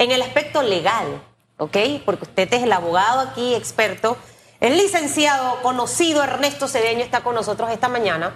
en 0.00 0.10
el 0.12 0.22
aspecto 0.22 0.62
legal, 0.62 1.22
¿ok? 1.58 1.76
Porque 2.06 2.24
usted 2.24 2.52
es 2.54 2.62
el 2.62 2.72
abogado 2.72 3.20
aquí, 3.20 3.54
experto. 3.54 4.16
El 4.58 4.78
licenciado 4.78 5.60
conocido 5.60 6.24
Ernesto 6.24 6.68
Cedeño 6.68 7.04
está 7.04 7.20
con 7.20 7.34
nosotros 7.34 7.70
esta 7.70 7.88
mañana. 7.88 8.34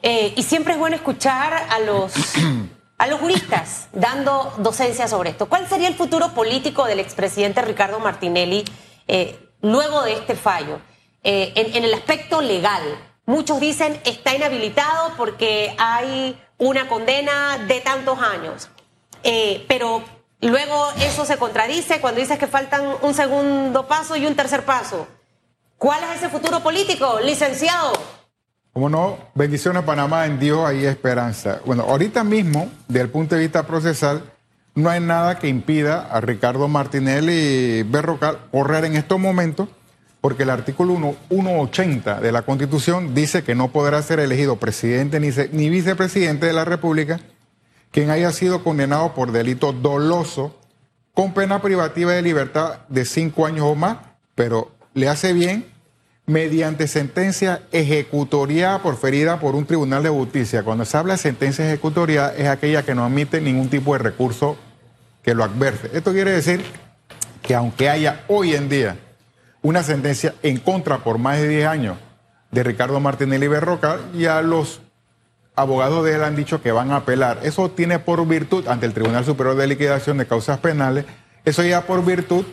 Eh, 0.00 0.34
y 0.36 0.44
siempre 0.44 0.74
es 0.74 0.78
bueno 0.78 0.94
escuchar 0.94 1.52
a 1.52 1.80
los, 1.80 2.12
a 2.98 3.06
los 3.08 3.18
juristas 3.18 3.88
dando 3.92 4.54
docencia 4.58 5.08
sobre 5.08 5.30
esto. 5.30 5.48
¿Cuál 5.48 5.68
sería 5.68 5.88
el 5.88 5.96
futuro 5.96 6.32
político 6.34 6.84
del 6.84 7.00
expresidente 7.00 7.60
Ricardo 7.60 7.98
Martinelli 7.98 8.64
eh, 9.08 9.40
luego 9.60 10.02
de 10.02 10.12
este 10.12 10.36
fallo? 10.36 10.78
Eh, 11.24 11.52
en, 11.56 11.74
en 11.74 11.82
el 11.82 11.94
aspecto 11.94 12.40
legal, 12.42 12.82
muchos 13.26 13.58
dicen 13.58 14.00
está 14.04 14.36
inhabilitado 14.36 15.14
porque 15.16 15.74
hay 15.78 16.40
una 16.58 16.88
condena 16.88 17.58
de 17.66 17.80
tantos 17.80 18.20
años. 18.20 18.68
pero 19.66 20.17
luego 20.40 20.88
eso 21.00 21.24
se 21.24 21.36
contradice 21.36 22.00
cuando 22.00 22.20
dices 22.20 22.38
que 22.38 22.46
faltan 22.46 22.82
un 23.02 23.14
segundo 23.14 23.86
paso 23.86 24.16
y 24.16 24.26
un 24.26 24.36
tercer 24.36 24.64
paso. 24.64 25.06
¿Cuál 25.76 26.02
es 26.04 26.18
ese 26.18 26.28
futuro 26.28 26.60
político, 26.60 27.20
licenciado? 27.20 27.92
Como 28.72 28.88
no, 28.88 29.18
bendiciones 29.34 29.82
Panamá, 29.82 30.26
en 30.26 30.38
Dios 30.38 30.66
hay 30.66 30.84
esperanza. 30.86 31.60
Bueno, 31.64 31.84
ahorita 31.84 32.22
mismo, 32.24 32.70
desde 32.86 33.02
el 33.02 33.10
punto 33.10 33.34
de 33.34 33.40
vista 33.40 33.66
procesal, 33.66 34.22
no 34.74 34.90
hay 34.90 35.00
nada 35.00 35.38
que 35.38 35.48
impida 35.48 36.02
a 36.02 36.20
Ricardo 36.20 36.68
Martinelli 36.68 37.82
Berrocal 37.82 38.38
correr 38.52 38.84
en 38.84 38.94
estos 38.94 39.18
momentos, 39.18 39.68
porque 40.20 40.44
el 40.44 40.50
artículo 40.50 40.92
1, 40.94 41.16
180 41.28 42.20
de 42.20 42.32
la 42.32 42.42
Constitución 42.42 43.14
dice 43.14 43.42
que 43.42 43.56
no 43.56 43.68
podrá 43.68 44.00
ser 44.02 44.20
elegido 44.20 44.56
presidente 44.56 45.18
ni, 45.18 45.30
ni 45.52 45.70
vicepresidente 45.70 46.46
de 46.46 46.52
la 46.52 46.64
República 46.64 47.18
quien 47.90 48.10
haya 48.10 48.32
sido 48.32 48.62
condenado 48.62 49.14
por 49.14 49.32
delito 49.32 49.72
doloso 49.72 50.54
con 51.14 51.34
pena 51.34 51.60
privativa 51.60 52.12
de 52.12 52.22
libertad 52.22 52.80
de 52.88 53.04
cinco 53.04 53.46
años 53.46 53.66
o 53.66 53.74
más, 53.74 53.98
pero 54.34 54.70
le 54.94 55.08
hace 55.08 55.32
bien 55.32 55.66
mediante 56.26 56.86
sentencia 56.86 57.62
ejecutoriada 57.72 58.82
porferida 58.82 59.40
por 59.40 59.54
un 59.54 59.64
tribunal 59.64 60.02
de 60.02 60.10
justicia. 60.10 60.62
Cuando 60.62 60.84
se 60.84 60.96
habla 60.96 61.14
de 61.14 61.18
sentencia 61.18 61.66
ejecutoriada 61.66 62.34
es 62.36 62.46
aquella 62.48 62.84
que 62.84 62.94
no 62.94 63.04
admite 63.04 63.40
ningún 63.40 63.70
tipo 63.70 63.94
de 63.94 64.00
recurso 64.00 64.56
que 65.22 65.34
lo 65.34 65.42
adverte. 65.42 65.90
Esto 65.96 66.12
quiere 66.12 66.30
decir 66.30 66.62
que 67.42 67.54
aunque 67.54 67.88
haya 67.88 68.24
hoy 68.28 68.54
en 68.54 68.68
día 68.68 68.98
una 69.62 69.82
sentencia 69.82 70.34
en 70.42 70.58
contra 70.58 70.98
por 70.98 71.18
más 71.18 71.38
de 71.38 71.48
10 71.48 71.66
años 71.66 71.96
de 72.50 72.62
Ricardo 72.62 73.00
Martinelli 73.00 73.48
Berrocal, 73.48 74.12
ya 74.12 74.42
los 74.42 74.82
abogados 75.58 76.04
de 76.04 76.14
él 76.14 76.24
han 76.24 76.36
dicho 76.36 76.62
que 76.62 76.72
van 76.72 76.92
a 76.92 76.96
apelar. 76.96 77.40
Eso 77.42 77.70
tiene 77.70 77.98
por 77.98 78.26
virtud, 78.26 78.68
ante 78.68 78.86
el 78.86 78.94
Tribunal 78.94 79.24
Superior 79.24 79.56
de 79.56 79.66
Liquidación 79.66 80.18
de 80.18 80.26
Causas 80.26 80.58
Penales, 80.58 81.04
eso 81.44 81.64
ya 81.64 81.82
por 81.82 82.04
virtud 82.04 82.44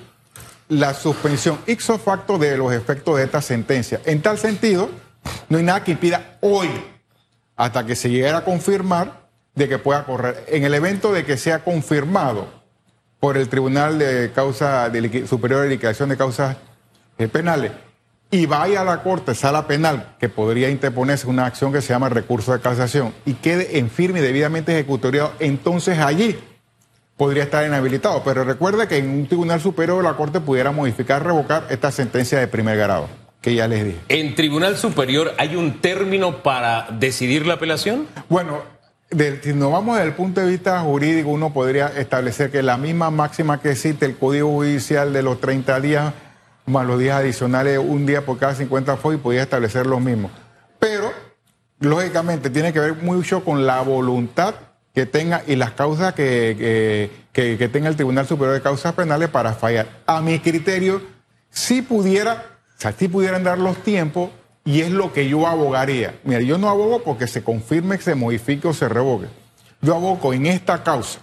la 0.68 0.94
suspensión 0.96 1.60
ixo 1.68 2.00
facto 2.00 2.40
de 2.40 2.58
los 2.58 2.74
efectos 2.74 3.18
de 3.18 3.24
esta 3.24 3.42
sentencia. 3.42 4.02
En 4.06 4.22
tal 4.22 4.40
sentido, 4.40 4.90
no 5.50 5.60
hay 5.60 5.64
nada 5.64 5.84
que 5.84 5.92
impida 5.92 6.38
hoy, 6.42 6.70
hasta 7.56 7.86
que 7.86 7.96
se 7.96 8.10
llegue 8.10 8.30
a 8.30 8.44
confirmar, 8.44 9.26
de 9.54 9.70
que 9.70 9.78
pueda 9.78 10.04
correr. 10.04 10.44
En 10.48 10.64
el 10.64 10.74
evento 10.74 11.14
de 11.14 11.24
que 11.24 11.38
sea 11.38 11.64
confirmado 11.64 12.48
por 13.20 13.38
el 13.38 13.48
Tribunal 13.48 14.00
de 14.00 14.32
Causa 14.34 14.92
Superior 15.28 15.62
de 15.62 15.70
Liquidación 15.70 16.10
de 16.10 16.18
Causas 16.18 16.58
eh, 17.18 17.28
Penales 17.28 17.72
y 18.32 18.46
vaya 18.46 18.82
a 18.82 18.84
la 18.84 19.04
Corte, 19.04 19.36
sala 19.36 19.68
penal, 19.68 20.16
que 20.20 20.30
podría 20.30 20.70
interponerse 20.70 21.28
una 21.28 21.46
acción 21.46 21.72
que 21.72 21.82
se 21.82 21.94
llama 21.94 22.10
recurso 22.10 22.54
de 22.54 22.60
casación 22.60 23.14
y 23.26 23.34
quede 23.34 23.78
en 23.78 23.90
firme 23.90 24.20
y 24.20 24.22
debidamente 24.22 24.74
ejecutoriado, 24.74 25.34
entonces 25.40 26.00
allí 26.00 26.38
podría 27.18 27.44
estar 27.44 27.66
inhabilitado. 27.66 28.24
Pero 28.24 28.44
recuerde 28.44 28.88
que 28.88 28.98
en 28.98 29.10
un 29.10 29.28
tribunal 29.28 29.62
superior 29.62 30.04
la 30.04 30.18
Corte 30.18 30.40
pudiera 30.40 30.72
modificar, 30.72 31.24
revocar 31.24 31.68
esta 31.70 31.92
sentencia 31.92 32.40
de 32.40 32.48
primer 32.48 32.78
grado, 32.78 33.08
que 33.42 33.56
ya 33.56 33.68
les 33.68 33.86
dije. 33.86 34.00
¿En 34.10 34.36
tribunal 34.36 34.78
superior 34.78 35.34
hay 35.38 35.56
un 35.56 35.80
término 35.80 36.44
para 36.44 36.88
decidir 36.92 37.46
la 37.46 37.56
apelación? 37.56 38.08
Bueno, 38.28 38.64
si 39.44 39.54
nos 39.54 39.72
vamos 39.72 39.96
desde 39.98 40.10
el 40.10 40.16
punto 40.16 40.42
de 40.42 40.48
vista 40.48 40.80
jurídico, 40.82 41.30
uno 41.30 41.54
podría 41.54 41.88
establecer 41.88 42.52
que 42.52 42.64
la 42.64 42.78
misma 42.78 43.12
máxima 43.12 43.62
que 43.62 43.72
existe 43.72 44.06
el 44.06 44.18
Código 44.18 44.50
Judicial 44.50 45.14
de 45.14 45.22
los 45.22 45.40
30 45.40 45.80
días, 45.80 46.14
más 46.66 46.86
los 46.86 47.00
días 47.00 47.20
adicionales, 47.20 47.78
un 47.78 48.06
día 48.06 48.26
por 48.26 48.38
cada 48.38 48.56
50 48.56 48.98
fue 48.98 49.16
y 49.16 49.18
podía 49.18 49.44
establecer 49.44 49.86
lo 49.86 50.00
mismo. 50.00 50.32
Pero, 50.80 51.12
lógicamente, 51.80 52.50
tiene 52.50 52.74
que 52.74 52.80
ver 52.80 52.96
mucho 52.96 53.44
con 53.44 53.66
la 53.66 53.82
voluntad 53.82 54.56
que 54.94 55.06
tenga 55.06 55.44
y 55.46 55.58
las 55.58 55.72
causas 55.72 56.14
que, 56.14 57.12
que, 57.34 57.70
tenga 57.70 57.90
el 57.90 57.96
Tribunal 57.96 58.26
Superior 58.26 58.56
de 58.56 58.62
Causas 58.62 58.94
Penales 58.94 59.30
para 59.30 59.54
fallar. 59.54 59.88
A 60.06 60.22
mi 60.22 60.40
criterio, 60.40 61.02
si 61.50 61.82
pudiera, 61.82 62.46
o 62.78 62.82
sea, 62.82 62.94
si 62.94 63.10
pudieran 63.10 63.44
dar 63.44 63.58
los 63.58 63.78
tiempos 63.84 64.30
y 64.64 64.82
es 64.82 64.92
lo 64.92 65.12
que 65.12 65.28
yo 65.28 65.48
abogaría. 65.48 66.20
Mira, 66.24 66.40
yo 66.42 66.58
no 66.58 66.70
abogo 66.70 67.04
porque 67.04 67.28
se 67.28 67.44
confirme, 67.44 67.98
se 67.98 68.16
modifique 68.16 68.68
o 68.68 68.74
se 68.74 68.88
revoque. 68.88 69.28
Yo 69.82 69.96
abogo 69.96 70.34
en 70.34 70.46
esta 70.46 70.82
causa. 70.82 71.20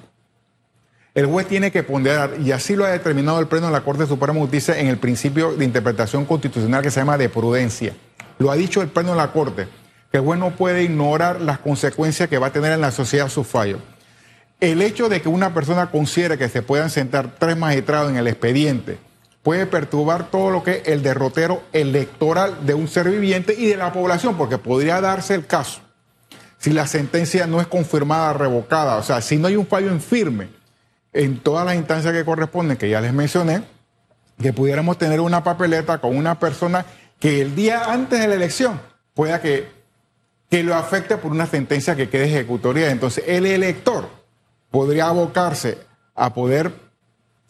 El 1.14 1.26
juez 1.26 1.46
tiene 1.46 1.70
que 1.70 1.82
ponderar, 1.82 2.36
y 2.42 2.52
así 2.52 2.74
lo 2.74 2.86
ha 2.86 2.88
determinado 2.88 3.38
el 3.38 3.46
Pleno 3.46 3.66
de 3.66 3.72
la 3.72 3.82
Corte 3.82 4.06
Suprema 4.06 4.32
de 4.32 4.40
Justicia 4.40 4.78
en 4.78 4.86
el 4.86 4.96
principio 4.96 5.52
de 5.52 5.66
interpretación 5.66 6.24
constitucional 6.24 6.82
que 6.82 6.90
se 6.90 7.00
llama 7.00 7.18
de 7.18 7.28
prudencia. 7.28 7.94
Lo 8.38 8.50
ha 8.50 8.56
dicho 8.56 8.80
el 8.80 8.88
Pleno 8.88 9.10
de 9.10 9.18
la 9.18 9.30
Corte 9.30 9.68
que 10.10 10.16
el 10.18 10.24
juez 10.24 10.40
no 10.40 10.52
puede 10.52 10.84
ignorar 10.84 11.42
las 11.42 11.58
consecuencias 11.58 12.30
que 12.30 12.38
va 12.38 12.46
a 12.46 12.52
tener 12.52 12.72
en 12.72 12.80
la 12.80 12.90
sociedad 12.92 13.28
su 13.28 13.44
fallo. 13.44 13.78
El 14.58 14.80
hecho 14.80 15.10
de 15.10 15.20
que 15.20 15.28
una 15.28 15.52
persona 15.52 15.90
considere 15.90 16.38
que 16.38 16.48
se 16.48 16.62
puedan 16.62 16.88
sentar 16.88 17.34
tres 17.38 17.58
magistrados 17.58 18.10
en 18.10 18.16
el 18.16 18.26
expediente 18.26 18.98
puede 19.42 19.66
perturbar 19.66 20.30
todo 20.30 20.50
lo 20.50 20.62
que 20.62 20.76
es 20.76 20.88
el 20.88 21.02
derrotero 21.02 21.62
electoral 21.74 22.64
de 22.64 22.72
un 22.72 22.88
ser 22.88 23.10
viviente 23.10 23.54
y 23.58 23.66
de 23.66 23.76
la 23.76 23.92
población, 23.92 24.38
porque 24.38 24.56
podría 24.56 25.00
darse 25.02 25.34
el 25.34 25.46
caso, 25.46 25.80
si 26.58 26.70
la 26.70 26.86
sentencia 26.86 27.46
no 27.46 27.60
es 27.60 27.66
confirmada, 27.66 28.32
revocada, 28.32 28.96
o 28.96 29.02
sea, 29.02 29.20
si 29.20 29.36
no 29.36 29.48
hay 29.48 29.56
un 29.56 29.66
fallo 29.66 29.90
en 29.90 30.00
firme 30.00 30.61
en 31.12 31.40
todas 31.40 31.66
las 31.66 31.76
instancias 31.76 32.12
que 32.12 32.24
corresponden, 32.24 32.76
que 32.76 32.88
ya 32.88 33.00
les 33.00 33.12
mencioné, 33.12 33.62
que 34.40 34.52
pudiéramos 34.52 34.98
tener 34.98 35.20
una 35.20 35.44
papeleta 35.44 35.98
con 35.98 36.16
una 36.16 36.38
persona 36.38 36.86
que 37.18 37.42
el 37.42 37.54
día 37.54 37.92
antes 37.92 38.20
de 38.20 38.28
la 38.28 38.34
elección 38.34 38.80
pueda 39.14 39.40
que 39.40 39.82
que 40.52 40.62
lo 40.62 40.74
afecte 40.74 41.16
por 41.16 41.32
una 41.32 41.46
sentencia 41.46 41.96
que 41.96 42.10
quede 42.10 42.26
ejecutoria. 42.26 42.90
Entonces, 42.90 43.24
el 43.26 43.46
elector 43.46 44.06
podría 44.70 45.06
abocarse 45.06 45.78
a 46.14 46.34
poder, 46.34 46.74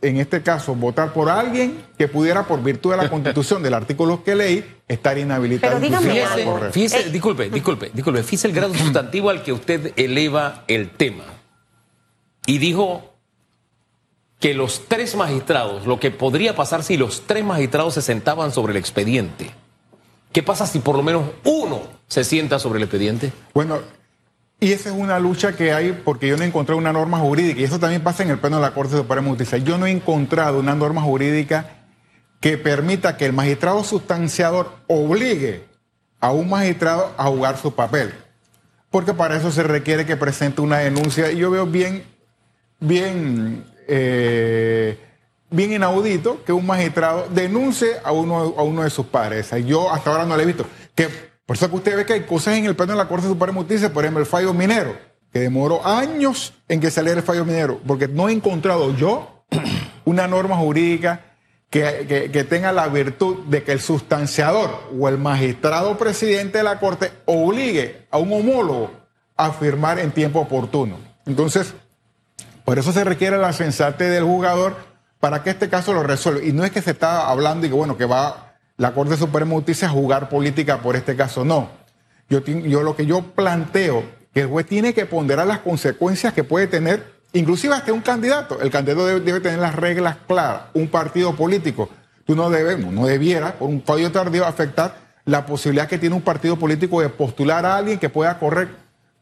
en 0.03 0.19
este 0.19 0.41
caso, 0.43 0.77
votar 0.77 1.13
por 1.13 1.29
alguien 1.29 1.85
que 1.99 2.07
pudiera, 2.07 2.45
por 2.45 2.63
virtud 2.63 2.93
de 2.93 2.99
la 2.99 3.11
constitución, 3.11 3.61
del 3.61 3.75
artículo 3.75 4.23
que 4.23 4.37
leí, 4.37 4.65
estar 4.87 5.19
inhabilitado. 5.19 5.81
Pero 5.81 5.85
dígame 5.85 6.71
fíjese, 6.71 7.09
eh, 7.09 7.11
disculpe, 7.11 7.51
disculpe, 7.51 7.91
disculpe, 7.93 8.23
fíjese 8.23 8.47
el 8.47 8.55
grado 8.55 8.73
sustantivo 8.73 9.31
al 9.31 9.43
que 9.43 9.53
usted 9.53 9.95
eleva 9.97 10.63
el 10.69 10.91
tema. 10.91 11.25
Y 12.47 12.59
dijo 12.59 13.12
que 14.43 14.55
los 14.55 14.89
tres 14.89 15.15
magistrados, 15.15 15.87
lo 15.87 16.01
que 16.01 16.11
podría 16.11 16.57
pasar 16.57 16.83
si 16.83 16.97
los 16.97 17.23
tres 17.29 17.45
magistrados 17.45 17.95
se 17.95 18.03
sentaban 18.03 18.51
sobre 18.51 18.73
el 18.73 18.77
expediente. 18.77 19.53
¿Qué 20.33 20.43
pasa 20.43 20.67
si 20.67 20.81
por 20.81 20.97
lo 20.97 21.05
menos 21.05 21.23
uno 21.45 21.83
se 22.09 22.25
sienta 22.25 22.59
sobre 22.59 22.79
el 22.79 22.83
expediente? 22.83 23.33
Bueno, 23.55 23.79
y 24.59 24.73
esa 24.73 24.89
es 24.89 24.97
una 24.97 25.21
lucha 25.21 25.55
que 25.55 25.73
hay 25.73 25.93
porque 26.05 26.27
yo 26.27 26.37
no 26.37 26.43
he 26.43 26.47
encontrado 26.49 26.77
una 26.77 26.93
norma 26.93 27.21
jurídica, 27.21 27.61
y 27.61 27.65
eso 27.65 27.79
también 27.79 28.03
pasa 28.03 28.25
en 28.25 28.31
el 28.31 28.41
pleno 28.41 28.57
de 28.57 28.63
la 28.63 28.75
Corte 28.75 28.97
Suprema 28.97 29.23
de 29.23 29.29
Justicia. 29.29 29.59
Yo 29.59 29.79
no 29.79 29.87
he 29.87 29.93
encontrado 29.93 30.59
una 30.59 30.75
norma 30.75 31.03
jurídica 31.03 31.85
que 32.41 32.59
permita 32.59 33.17
que 33.17 33.27
el 33.27 33.33
magistrado 33.33 33.85
sustanciador 33.85 34.73
obligue 34.89 35.69
a 36.19 36.33
un 36.33 36.51
magistrado 36.51 37.15
a 37.17 37.27
jugar 37.27 37.59
su 37.59 37.77
papel. 37.77 38.13
Porque 38.91 39.15
para 39.15 39.37
eso 39.37 39.53
se 39.53 39.63
requiere 39.63 40.05
que 40.05 40.17
presente 40.17 40.63
una 40.63 40.79
denuncia. 40.79 41.31
Y 41.31 41.37
yo 41.37 41.53
veo 41.53 41.65
bien, 41.65 42.03
bien 42.81 43.72
eh, 43.89 44.99
bien 45.51 45.73
inaudito 45.73 46.43
que 46.45 46.53
un 46.53 46.67
magistrado 46.67 47.29
denuncie 47.31 47.97
a 48.05 48.13
uno, 48.13 48.55
a 48.57 48.63
uno 48.63 48.83
de 48.83 48.91
sus 48.91 49.07
padres. 49.07 49.51
Yo 49.67 49.91
hasta 49.91 50.11
ahora 50.11 50.25
no 50.25 50.37
le 50.37 50.43
he 50.43 50.47
visto. 50.47 50.67
Que, 50.95 51.09
por 51.47 51.57
eso 51.57 51.69
que 51.69 51.77
usted 51.77 51.97
ve 51.97 52.07
que 52.07 52.15
hay 52.15 52.23
cosas 52.23 52.57
en 52.57 52.65
el 52.65 52.75
pleno 52.75 52.93
de 52.93 52.99
la 52.99 53.09
Corte 53.09 53.27
Suprema 53.27 53.53
de 53.53 53.65
Justicia, 53.65 53.93
por 53.93 54.05
ejemplo, 54.05 54.21
el 54.21 54.27
fallo 54.27 54.55
minero, 54.55 54.97
que 55.33 55.41
demoró 55.41 55.87
años 55.87 56.55
en 56.69 56.81
que 56.81 56.91
saliera 56.91 57.21
el 57.21 57.27
fallo 57.27 57.45
minero, 57.45 57.81
porque 57.87 58.09
no 58.09 58.29
he 58.29 58.33
encontrado 58.33 58.95
yo 58.97 59.45
una 60.05 60.27
norma 60.27 60.57
jurídica 60.57 61.21
que, 61.71 62.31
que, 62.31 62.45
tenga 62.45 62.71
la 62.71 62.89
virtud 62.89 63.45
de 63.47 63.63
que 63.63 63.73
el 63.73 63.81
sustanciador 63.81 64.91
o 64.99 65.09
el 65.09 65.17
magistrado 65.17 65.97
presidente 65.97 66.59
de 66.59 66.65
la 66.65 66.79
Corte 66.79 67.13
obligue 67.25 68.07
a 68.11 68.19
un 68.19 68.31
homólogo 68.31 68.91
a 69.37 69.53
firmar 69.53 69.99
en 69.99 70.11
tiempo 70.11 70.41
oportuno. 70.41 70.99
Entonces, 71.25 71.75
por 72.65 72.79
eso 72.79 72.93
se 72.93 73.05
requiere 73.05 73.39
la 73.39 73.53
sensatez 73.53 74.11
del 74.11 74.25
jugador 74.25 74.77
para 75.21 75.43
que 75.43 75.51
este 75.51 75.69
caso 75.69 75.93
lo 75.93 76.03
resuelva. 76.03 76.43
Y 76.45 76.53
no 76.53 76.65
es 76.65 76.71
que 76.71 76.83
se 76.83 76.93
está 76.93 77.29
hablando 77.29 77.67
y 77.67 77.71
que, 77.71 77.75
bueno, 77.75 77.97
que 77.97 78.07
va 78.07 78.55
la 78.77 78.93
Corte 78.93 79.17
Suprema 79.17 79.51
de 79.51 79.57
Justicia 79.57 79.89
a 79.89 79.91
jugar 79.91 80.29
política 80.29 80.79
por 80.79 80.97
este 80.97 81.17
caso, 81.17 81.45
no. 81.45 81.71
Yo, 82.29 82.41
yo 82.45 82.83
lo 82.83 82.97
que 82.97 83.07
yo 83.07 83.23
planteo, 83.23 84.05
que 84.33 84.43
el 84.43 84.49
juez 84.49 84.67
tiene 84.67 84.95
que 84.95 85.07
ponderar 85.07 85.47
las 85.47 85.59
consecuencias 85.59 86.33
que 86.33 86.45
puede 86.45 86.67
tener 86.67 87.13
inclusive 87.33 87.75
hasta 87.75 87.93
un 87.93 88.01
candidato. 88.01 88.61
El 88.61 88.71
candidato 88.71 89.07
debe, 89.07 89.41
tener 89.41 89.59
las 89.59 89.75
reglas 89.75 90.17
claras. 90.27 90.63
Un 90.75 90.89
partido 90.89 91.35
político, 91.35 91.89
tú 92.25 92.35
no 92.35 92.51
debes, 92.51 92.79
no 92.79 93.07
debiera, 93.07 93.55
por 93.55 93.69
un 93.69 93.83
fallo 93.83 94.11
tardío, 94.13 94.47
afectar 94.47 94.97
la 95.25 95.47
posibilidad 95.47 95.89
que 95.89 95.99
tiene 95.99 96.15
un 96.15 96.23
partido 96.23 96.57
político 96.57 97.01
de 97.01 97.09
postular 97.09 97.65
a 97.65 97.77
alguien 97.77 97.99
que 97.99 98.09
pueda 98.09 98.39
correr 98.39 98.71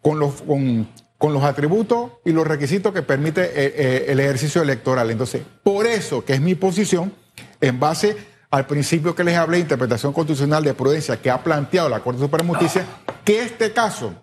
con 0.02 0.18
los, 0.18 0.42
con, 0.42 0.88
los 1.28 1.44
atributos 1.44 2.12
y 2.24 2.32
los 2.32 2.46
requisitos 2.46 2.94
que 2.94 3.02
permite 3.02 3.42
eh, 3.42 3.74
eh, 3.76 4.04
el 4.08 4.20
ejercicio 4.20 4.62
electoral. 4.62 5.10
Entonces, 5.10 5.42
por 5.62 5.86
eso 5.86 6.24
que 6.24 6.32
es 6.32 6.40
mi 6.40 6.54
posición, 6.54 7.12
en 7.60 7.78
base 7.78 8.16
al 8.50 8.66
principio 8.66 9.14
que 9.14 9.22
les 9.22 9.36
hablé, 9.36 9.58
interpretación 9.58 10.14
constitucional 10.14 10.64
de 10.64 10.72
prudencia 10.72 11.20
que 11.20 11.30
ha 11.30 11.44
planteado 11.44 11.90
la 11.90 12.00
Corte 12.00 12.20
Suprema 12.20 12.48
de 12.48 12.54
Justicia, 12.54 12.86
que 13.24 13.42
este 13.42 13.72
caso 13.72 14.14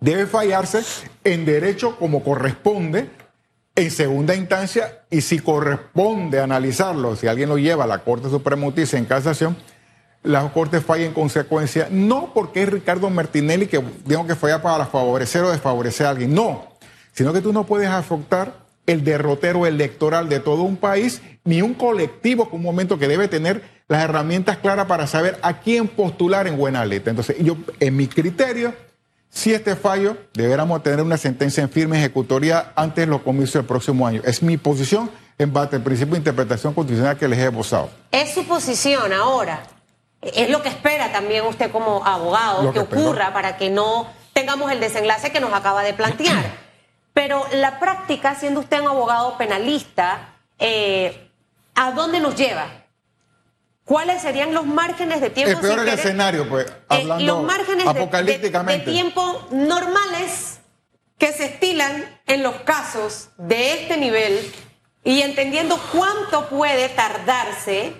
debe 0.00 0.26
fallarse 0.26 0.82
en 1.22 1.44
derecho 1.44 1.96
como 1.96 2.24
corresponde 2.24 3.08
en 3.74 3.90
segunda 3.90 4.34
instancia 4.34 5.04
y 5.08 5.20
si 5.20 5.38
corresponde 5.38 6.40
analizarlo, 6.40 7.14
si 7.14 7.28
alguien 7.28 7.48
lo 7.48 7.58
lleva 7.58 7.84
a 7.84 7.86
la 7.86 8.00
Corte 8.00 8.28
Suprema 8.28 8.62
de 8.62 8.66
Justicia 8.66 8.98
en 8.98 9.04
casación, 9.04 9.56
la 10.22 10.48
Corte 10.52 10.80
falla 10.80 11.04
en 11.04 11.12
consecuencia, 11.12 11.88
no 11.90 12.32
porque 12.32 12.62
es 12.62 12.68
Ricardo 12.68 13.10
Martinelli 13.10 13.66
que 13.66 13.82
digo 14.04 14.26
que 14.26 14.36
falla 14.36 14.62
para 14.62 14.86
favorecer 14.86 15.42
o 15.42 15.50
desfavorecer 15.50 16.06
a 16.06 16.10
alguien, 16.10 16.34
no, 16.34 16.66
sino 17.12 17.32
que 17.32 17.40
tú 17.40 17.52
no 17.52 17.64
puedes 17.64 17.88
afectar 17.88 18.62
el 18.86 19.04
derrotero 19.04 19.66
electoral 19.66 20.28
de 20.28 20.40
todo 20.40 20.62
un 20.62 20.76
país, 20.76 21.22
ni 21.44 21.62
un 21.62 21.74
colectivo 21.74 22.48
con 22.48 22.60
un 22.60 22.64
momento 22.64 22.98
que 22.98 23.08
debe 23.08 23.28
tener 23.28 23.62
las 23.88 24.02
herramientas 24.02 24.58
claras 24.58 24.86
para 24.86 25.06
saber 25.06 25.38
a 25.42 25.60
quién 25.60 25.88
postular 25.88 26.46
en 26.46 26.56
buena 26.56 26.84
letra. 26.84 27.10
Entonces, 27.10 27.36
yo, 27.40 27.56
en 27.78 27.96
mi 27.96 28.06
criterio, 28.06 28.74
si 29.28 29.52
este 29.52 29.76
fallo, 29.76 30.16
deberíamos 30.34 30.82
tener 30.82 31.00
una 31.00 31.16
sentencia 31.16 31.62
en 31.62 31.70
firme 31.70 31.98
ejecutoria 31.98 32.72
antes 32.74 33.06
de 33.06 33.10
los 33.10 33.22
comicios 33.22 33.54
del 33.54 33.64
próximo 33.64 34.06
año. 34.06 34.20
Es 34.24 34.42
mi 34.42 34.56
posición 34.56 35.10
en 35.38 35.52
base 35.52 35.76
al 35.76 35.82
principio 35.82 36.12
de 36.12 36.18
interpretación 36.18 36.74
constitucional 36.74 37.16
que 37.16 37.28
les 37.28 37.38
he 37.38 37.46
esbozado. 37.46 37.90
Es 38.10 38.34
su 38.34 38.44
posición 38.46 39.12
ahora. 39.12 39.62
Es 40.22 40.48
lo 40.50 40.62
que 40.62 40.68
espera 40.68 41.10
también 41.10 41.44
usted 41.44 41.70
como 41.72 42.06
abogado 42.06 42.72
que, 42.72 42.78
ocurra 42.78 43.32
para 43.32 43.56
que 43.56 43.70
no 43.70 44.06
tengamos 44.32 44.70
el 44.70 44.78
desenlace 44.78 45.32
que 45.32 45.40
nos 45.40 45.52
acaba 45.52 45.82
de 45.82 45.94
plantear. 45.94 46.44
Pero 47.12 47.44
la 47.52 47.78
práctica, 47.78 48.34
siendo 48.34 48.60
usted 48.60 48.80
un 48.80 48.88
abogado 48.88 49.36
penalista, 49.36 50.36
eh, 50.58 51.28
¿a 51.74 51.90
dónde 51.90 52.20
nos 52.20 52.36
lleva? 52.36 52.66
¿Cuáles 53.84 54.22
serían 54.22 54.54
los 54.54 54.64
márgenes 54.64 55.20
de 55.20 55.28
tiempo? 55.28 55.52
El 55.52 55.74
peor 55.74 55.88
escenario, 55.88 56.48
pues, 56.48 56.66
eh, 56.66 56.72
hablando 56.88 57.24
los 57.24 57.44
márgenes 57.44 57.86
apocalípticamente. 57.86 58.86
De, 58.86 58.92
tiempo 58.92 59.48
normales 59.50 60.60
que 61.18 61.32
se 61.32 61.46
estilan 61.46 62.20
en 62.26 62.42
los 62.42 62.54
casos 62.62 63.30
de 63.36 63.74
este 63.74 63.96
nivel 63.96 64.52
y 65.04 65.22
entendiendo 65.22 65.78
cuánto 65.92 66.48
puede 66.48 66.88
tardarse 66.90 67.92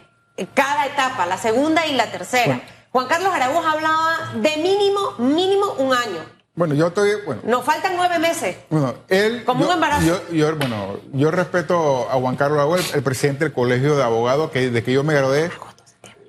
cada 0.47 0.87
etapa, 0.87 1.27
la 1.27 1.39
segunda 1.39 1.87
y 1.87 1.95
la 1.95 2.11
tercera. 2.11 2.63
Juan 2.91 3.07
Carlos 3.07 3.33
Araújo 3.33 3.67
hablaba 3.67 4.33
de 4.35 4.57
mínimo, 4.59 5.15
mínimo 5.19 5.73
un 5.79 5.95
año. 5.95 6.21
Bueno, 6.55 6.75
yo 6.75 6.89
estoy. 6.89 7.13
Bueno, 7.25 7.41
Nos 7.45 7.65
faltan 7.65 7.95
nueve 7.97 8.19
meses. 8.19 8.57
Bueno, 8.69 8.95
él. 9.09 9.43
Como 9.45 9.65
un 9.65 9.73
embarazo. 9.73 10.21
Yo, 10.31 10.55
bueno, 10.57 10.99
yo 11.13 11.31
respeto 11.31 12.11
a 12.11 12.15
Juan 12.15 12.37
Carlos 12.37 12.59
Araújo, 12.59 12.77
el, 12.95 13.03
presidente 13.03 13.45
del 13.45 13.55
Colegio 13.55 13.97
de 13.97 14.03
Abogados, 14.03 14.51
que 14.51 14.67
desde 14.67 14.83
que 14.83 14.93
yo 14.93 15.03
me 15.03 15.15
gradué, 15.15 15.51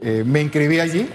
eh, 0.02 0.24
me 0.26 0.42
inscribí 0.42 0.80
allí. 0.80 1.10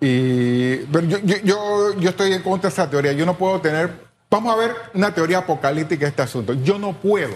Y 0.00 0.76
pero 0.86 1.06
yo, 1.06 1.18
yo, 1.18 1.98
yo, 1.98 2.10
estoy 2.10 2.32
en 2.32 2.42
contra 2.42 2.70
de 2.70 2.74
esa 2.74 2.88
teoría. 2.88 3.12
Yo 3.12 3.26
no 3.26 3.36
puedo 3.36 3.60
tener. 3.60 4.08
Vamos 4.30 4.54
a 4.54 4.56
ver 4.56 4.76
una 4.94 5.12
teoría 5.12 5.38
apocalíptica 5.38 6.04
de 6.04 6.10
este 6.10 6.22
asunto. 6.22 6.52
Yo 6.52 6.78
no 6.78 6.92
puedo 6.92 7.34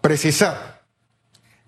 precisar 0.00 0.69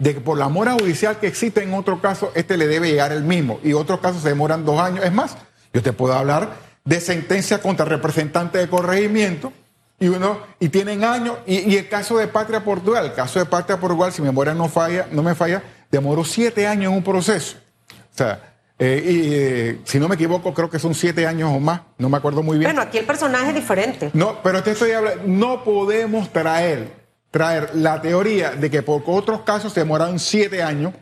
de 0.03 0.15
que 0.15 0.21
por 0.21 0.37
la 0.37 0.49
mora 0.49 0.73
judicial 0.73 1.21
que 1.21 1.29
existe 1.29 1.63
en 1.63 1.73
otro 1.75 2.01
caso, 2.01 2.33
este 2.35 2.57
le 2.57 2.67
debe 2.67 2.91
llegar 2.91 3.13
el 3.13 3.23
mismo. 3.23 3.61
Y 3.63 3.73
otros 3.73 4.01
casos 4.01 4.23
se 4.23 4.31
demoran 4.31 4.65
dos 4.65 4.81
años. 4.81 5.05
Es 5.05 5.13
más, 5.13 5.37
yo 5.73 5.81
te 5.81 5.93
puedo 5.93 6.13
hablar 6.13 6.55
de 6.85 7.01
sentencia 7.01 7.63
contra 7.63 7.85
representantes 7.85 8.61
de 8.61 8.69
corregimiento 8.69 9.53
y 10.01 10.09
uno 10.09 10.41
y 10.59 10.71
tienen 10.71 11.05
años 11.05 11.37
y, 11.47 11.77
el 11.77 11.89
caso 11.89 12.19
de 12.19 12.27
Patria 12.27 12.65
Portugal, 12.65 13.07
el 13.07 13.15
caso 13.15 13.39
de 13.39 13.45
Patria 13.45 13.79
Portugal, 13.79 14.13
si 14.13 14.23
mi 14.23 14.27
memoria 14.27 14.55
no 14.55 14.69
falla, 14.69 15.07
no 15.13 15.23
me 15.23 15.37
falla, 15.37 15.63
demoró 15.89 16.25
siete 16.25 16.67
años 16.67 16.91
en 16.91 16.99
un 16.99 17.05
proceso. 17.05 17.59
O 18.13 18.17
sea, 18.17 18.55
eh, 18.81 19.05
y 19.07 19.33
eh, 19.33 19.81
si 19.85 20.01
no 20.01 20.09
me 20.09 20.17
equivoco, 20.17 20.53
creo 20.53 20.69
que 20.69 20.81
son 20.81 20.97
siete 20.97 21.29
años 21.29 21.53
o 21.55 21.61
más, 21.61 21.83
no 21.97 22.09
me 22.09 22.17
acuerdo 22.17 22.43
muy 22.43 22.59
bien. 22.59 22.73
Bueno, 22.73 22.83
aquí 22.83 22.99
el 22.99 23.05
personaje 23.05 23.51
es 23.51 23.55
diferente. 23.55 24.11
No, 24.15 24.43
pero 24.43 24.65
te 24.65 24.73
estoy 24.73 24.91
hablando, 24.91 25.23
no 25.27 25.63
podemos 25.63 26.33
traer, 26.33 27.02
traer 27.33 27.75
la 27.75 28.01
teoría 28.01 28.51
de 28.51 28.71
que 28.71 28.83
por 28.83 29.03
otros 29.07 29.41
casos 29.41 29.73
se 29.73 29.81
demoraron 29.81 30.21
siete 30.21 30.63
años 30.63 30.95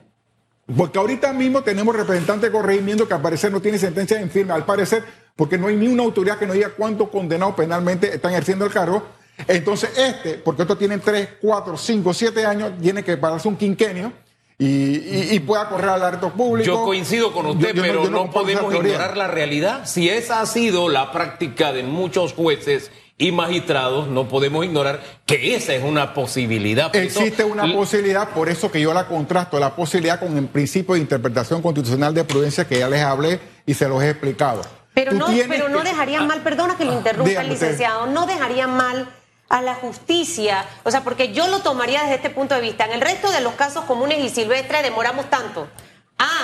porque 0.77 0.99
ahorita 0.99 1.33
mismo 1.33 1.63
tenemos 1.63 1.95
representantes 1.95 2.51
de 2.51 2.57
corregimiento 2.57 3.09
que 3.09 3.15
al 3.15 3.23
parecer 3.23 3.51
no 3.51 3.61
tiene 3.61 3.79
sentencia 3.79 4.21
en 4.21 4.31
firme, 4.31 4.53
al 4.53 4.65
parecer, 4.65 5.05
porque 5.35 5.59
no 5.59 5.67
hay 5.67 5.77
ni 5.77 5.89
una 5.89 6.05
autoridad 6.05 6.39
que 6.39 6.47
nos 6.47 6.55
diga 6.55 6.71
cuántos 6.77 7.09
condenados 7.09 7.55
penalmente 7.55 8.15
están 8.15 8.33
ejerciendo 8.33 8.65
el 8.65 8.73
cargo. 8.73 9.03
Entonces, 9.49 9.91
este, 9.97 10.35
porque 10.35 10.63
estos 10.63 10.79
tienen 10.79 11.01
3, 11.01 11.29
4, 11.41 11.77
5, 11.77 12.15
7 12.15 12.47
años, 12.47 12.73
tiene 12.81 13.03
que 13.03 13.17
pararse 13.17 13.49
un 13.49 13.57
quinquenio 13.57 14.13
y, 14.59 15.41
pueda 15.41 15.69
correr 15.69 15.89
al 15.89 16.03
acto 16.05 16.31
público. 16.31 16.67
Yo 16.67 16.85
coincido 16.85 17.33
con 17.33 17.47
usted, 17.47 17.75
pero 17.75 18.09
no 18.11 18.31
podemos 18.31 18.73
ignorar 18.75 19.17
la 19.17 19.27
realidad. 19.27 19.87
Si 19.87 20.09
esa 20.09 20.41
ha 20.41 20.47
sido 20.47 20.89
la 20.89 21.11
práctica 21.11 21.73
de 21.73 21.83
muchos 21.83 22.35
jueces 22.35 22.91
y 23.21 23.33
magistrados, 23.33 24.09
no 24.09 24.29
podemos 24.29 24.65
ignorar 24.65 25.03
que 25.27 25.55
esa 25.55 25.75
es 25.75 25.85
una 25.85 26.15
posibilidad. 26.15 26.95
Existe 26.97 27.45
una 27.45 27.71
posibilidad, 27.71 28.31
por 28.31 28.49
eso 28.49 28.73
que 28.73 28.81
yo 28.81 28.95
la 28.95 29.07
contrasto, 29.07 29.61
la 29.61 29.77
posibilidad 29.77 30.19
con 30.19 30.39
el 30.39 30.47
principio 30.47 30.95
de 30.95 31.01
interpretación 31.01 31.61
constitucional 31.61 32.15
de 32.15 32.25
prudencia 32.25 32.67
que 32.67 32.79
ya 32.79 32.89
les 32.89 33.03
hablé 33.03 33.39
y 33.67 33.75
se 33.75 33.87
los 33.89 34.03
he 34.03 34.09
explicado. 34.09 34.63
Pero, 34.95 35.13
no, 35.13 35.27
pero 35.49 35.69
no 35.69 35.83
dejaría 35.83 36.23
mal, 36.23 36.41
perdona 36.41 36.79
que 36.79 36.87
le 36.87 36.95
interrumpa 36.95 37.43
el 37.43 37.51
licenciado, 37.51 38.07
no 38.07 38.25
dejaría 38.25 38.67
mal 38.67 39.07
a 39.51 39.61
la 39.61 39.75
justicia, 39.75 40.65
o 40.85 40.91
sea, 40.91 41.05
porque 41.05 41.35
yo 41.35 41.47
lo 41.49 41.59
tomaría 41.59 42.01
desde 42.01 42.15
este 42.15 42.31
punto 42.31 42.55
de 42.55 42.63
vista. 42.63 42.87
En 42.87 42.93
el 42.93 43.03
resto 43.03 43.31
de 43.31 43.43
los 43.43 43.53
casos 43.53 43.85
comunes 43.85 44.19
y 44.25 44.31
silvestres 44.31 44.83
demoramos 44.83 45.29
tanto. 45.29 45.69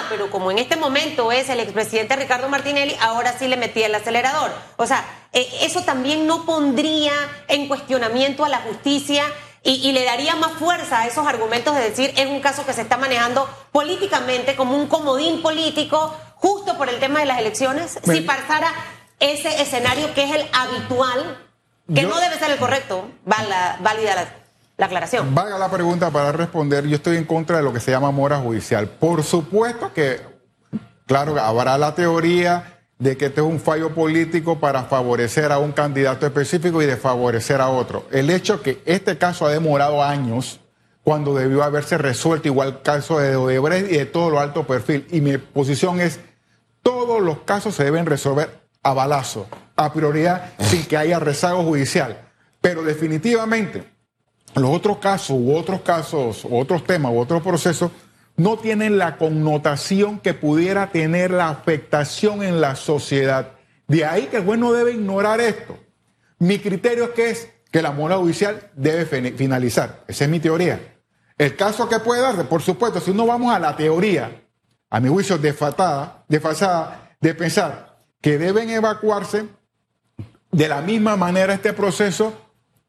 Pero 0.08 0.30
como 0.30 0.50
en 0.50 0.58
este 0.58 0.76
momento 0.76 1.32
es 1.32 1.48
el 1.48 1.60
expresidente 1.60 2.16
Ricardo 2.16 2.48
Martinelli, 2.48 2.96
ahora 3.00 3.38
sí 3.38 3.48
le 3.48 3.56
metí 3.56 3.82
el 3.82 3.94
acelerador. 3.94 4.52
O 4.76 4.86
sea, 4.86 5.04
eh, 5.32 5.46
eso 5.62 5.82
también 5.82 6.26
no 6.26 6.46
pondría 6.46 7.12
en 7.48 7.68
cuestionamiento 7.68 8.44
a 8.44 8.48
la 8.48 8.58
justicia 8.58 9.24
y, 9.62 9.90
le 9.90 10.04
daría 10.04 10.36
más 10.36 10.52
fuerza 10.52 11.00
a 11.00 11.06
esos 11.08 11.26
argumentos 11.26 11.74
de 11.74 11.82
decir 11.82 12.12
es 12.16 12.26
un 12.26 12.40
caso 12.40 12.64
que 12.64 12.72
se 12.72 12.82
está 12.82 12.96
manejando 12.96 13.48
políticamente 13.72 14.54
como 14.54 14.76
un 14.76 14.86
comodín 14.86 15.42
político 15.42 16.16
justo 16.36 16.78
por 16.78 16.88
el 16.88 17.00
tema 17.00 17.20
de 17.20 17.26
las 17.26 17.40
elecciones. 17.40 17.98
Si 18.04 18.20
pasara 18.20 18.72
ese 19.18 19.60
escenario 19.60 20.14
que 20.14 20.22
es 20.22 20.36
el 20.36 20.46
habitual, 20.52 21.48
que 21.92 22.04
no 22.04 22.20
debe 22.20 22.38
ser 22.38 22.52
el 22.52 22.58
correcto, 22.58 23.10
válida, 23.24 23.78
válida 23.80 24.14
la 24.14 24.35
la 24.76 24.86
aclaración. 24.86 25.34
Valga 25.34 25.58
la 25.58 25.70
pregunta 25.70 26.10
para 26.10 26.32
responder. 26.32 26.86
Yo 26.86 26.96
estoy 26.96 27.16
en 27.16 27.24
contra 27.24 27.58
de 27.58 27.62
lo 27.62 27.72
que 27.72 27.80
se 27.80 27.90
llama 27.90 28.10
mora 28.10 28.38
judicial. 28.38 28.88
Por 28.88 29.22
supuesto 29.22 29.92
que, 29.92 30.20
claro, 31.06 31.38
habrá 31.40 31.78
la 31.78 31.94
teoría 31.94 32.80
de 32.98 33.16
que 33.16 33.26
este 33.26 33.40
es 33.40 33.46
un 33.46 33.60
fallo 33.60 33.94
político 33.94 34.58
para 34.58 34.84
favorecer 34.84 35.52
a 35.52 35.58
un 35.58 35.72
candidato 35.72 36.26
específico 36.26 36.80
y 36.82 36.86
desfavorecer 36.86 37.60
a 37.60 37.68
otro. 37.68 38.06
El 38.10 38.30
hecho 38.30 38.62
que 38.62 38.82
este 38.86 39.18
caso 39.18 39.46
ha 39.46 39.50
demorado 39.50 40.02
años 40.02 40.60
cuando 41.02 41.34
debió 41.34 41.62
haberse 41.62 41.98
resuelto 41.98 42.48
igual 42.48 42.82
caso 42.82 43.18
de 43.18 43.36
Odebrecht 43.36 43.90
y 43.90 43.98
de 43.98 44.06
todo 44.06 44.30
lo 44.30 44.40
alto 44.40 44.66
perfil. 44.66 45.06
Y 45.10 45.20
mi 45.20 45.38
posición 45.38 46.00
es, 46.00 46.20
todos 46.82 47.22
los 47.22 47.40
casos 47.40 47.74
se 47.74 47.84
deben 47.84 48.06
resolver 48.06 48.60
a 48.82 48.92
balazo, 48.92 49.46
a 49.74 49.92
prioridad, 49.92 50.52
sin 50.58 50.84
que 50.84 50.96
haya 50.96 51.18
rezago 51.18 51.62
judicial. 51.62 52.28
Pero 52.60 52.82
definitivamente 52.82 53.95
los 54.56 54.70
otros 54.70 54.98
casos 54.98 55.36
u 55.38 55.54
otros 55.54 55.82
casos, 55.82 56.44
u 56.44 56.58
otros 56.58 56.84
temas 56.84 57.12
u 57.12 57.18
otros 57.18 57.42
procesos 57.42 57.90
no 58.36 58.58
tienen 58.58 58.98
la 58.98 59.16
connotación 59.16 60.18
que 60.20 60.34
pudiera 60.34 60.90
tener 60.90 61.30
la 61.30 61.48
afectación 61.48 62.42
en 62.42 62.60
la 62.60 62.76
sociedad. 62.76 63.52
De 63.88 64.04
ahí 64.04 64.26
que 64.26 64.38
el 64.38 64.44
juez 64.44 64.58
no 64.58 64.72
debe 64.72 64.92
ignorar 64.92 65.40
esto. 65.40 65.78
Mi 66.38 66.58
criterio 66.58 67.04
es 67.04 67.10
que 67.10 67.30
es 67.30 67.48
que 67.70 67.82
la 67.82 67.92
mora 67.92 68.16
judicial 68.16 68.70
debe 68.74 69.06
finalizar. 69.06 70.04
Esa 70.06 70.24
es 70.24 70.30
mi 70.30 70.40
teoría. 70.40 70.96
El 71.38 71.56
caso 71.56 71.88
que 71.88 71.98
puede 71.98 72.22
darse, 72.22 72.44
por 72.44 72.62
supuesto, 72.62 73.00
si 73.00 73.12
no 73.12 73.26
vamos 73.26 73.54
a 73.54 73.58
la 73.58 73.76
teoría, 73.76 74.42
a 74.90 75.00
mi 75.00 75.08
juicio 75.08 75.38
desfatada, 75.38 76.24
desfasada, 76.28 77.16
de 77.20 77.34
pensar 77.34 77.98
que 78.20 78.38
deben 78.38 78.70
evacuarse 78.70 79.46
de 80.52 80.68
la 80.68 80.80
misma 80.80 81.16
manera 81.16 81.54
este 81.54 81.72
proceso 81.72 82.32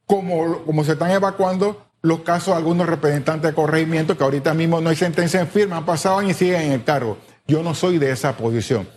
como, 0.08 0.84
se 0.84 0.94
están 0.94 1.12
evacuando 1.12 1.86
los 2.02 2.22
casos 2.22 2.48
de 2.48 2.56
algunos 2.56 2.88
representantes 2.88 3.52
de 3.52 3.56
corregimiento 3.56 4.18
que 4.18 4.24
ahorita 4.24 4.54
mismo 4.54 4.82
no 4.82 4.90
hay 4.90 4.96
sentencia 4.96 5.40
en 5.42 5.48
firme, 5.48 5.76
han 5.76 5.86
pasado 5.86 6.22
y 6.24 6.34
siguen 6.34 6.62
en 6.62 6.72
el 6.72 6.84
cargo. 6.84 7.18
Yo 7.46 7.62
no 7.62 7.76
soy 7.76 7.98
de 7.98 8.12
esa 8.12 8.36
posición. 8.36 8.88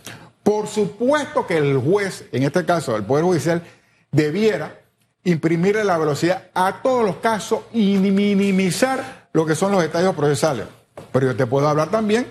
Por 0.41 0.67
supuesto 0.67 1.45
que 1.45 1.57
el 1.57 1.77
juez, 1.77 2.25
en 2.31 2.43
este 2.43 2.65
caso 2.65 2.95
el 2.95 3.03
Poder 3.03 3.25
Judicial, 3.25 3.61
debiera 4.11 4.79
imprimir 5.23 5.75
la 5.75 5.97
velocidad 5.97 6.49
a 6.53 6.81
todos 6.81 7.05
los 7.05 7.17
casos 7.17 7.59
y 7.73 7.97
minimizar 7.97 9.29
lo 9.33 9.45
que 9.45 9.55
son 9.55 9.71
los 9.71 9.83
estadios 9.83 10.15
procesales. 10.15 10.65
Pero 11.11 11.27
yo 11.27 11.35
te 11.35 11.45
puedo 11.45 11.67
hablar 11.67 11.91
también 11.91 12.27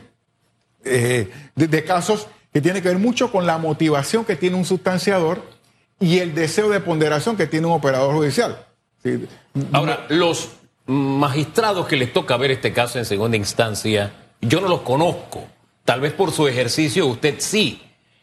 eh, 0.84 1.30
de, 1.54 1.84
casos 1.84 2.26
que 2.52 2.60
tienen 2.60 2.82
que 2.82 2.88
ver 2.88 2.98
mucho 2.98 3.30
con 3.30 3.46
la 3.46 3.58
motivación 3.58 4.24
que 4.24 4.36
tiene 4.36 4.56
un 4.56 4.64
sustanciador 4.64 5.42
y 6.00 6.18
el 6.18 6.34
deseo 6.34 6.70
de 6.70 6.80
ponderación 6.80 7.36
que 7.36 7.46
tiene 7.46 7.66
un 7.66 7.74
operador 7.74 8.14
judicial. 8.14 8.66
Ahora, 9.72 10.06
los 10.08 10.50
magistrados 10.86 11.86
que 11.86 11.96
les 11.96 12.12
toca 12.12 12.36
ver 12.36 12.50
este 12.50 12.72
caso 12.72 12.98
en 12.98 13.04
segunda 13.04 13.36
instancia, 13.36 14.12
yo 14.40 14.60
no 14.60 14.68
los 14.68 14.80
conozco. 14.80 15.46
Tal 15.84 16.00
vez 16.00 16.12
por 16.12 16.32
su 16.32 16.46
ejercicio 16.48 17.06
usted 17.06 17.36
sí. 17.38 17.82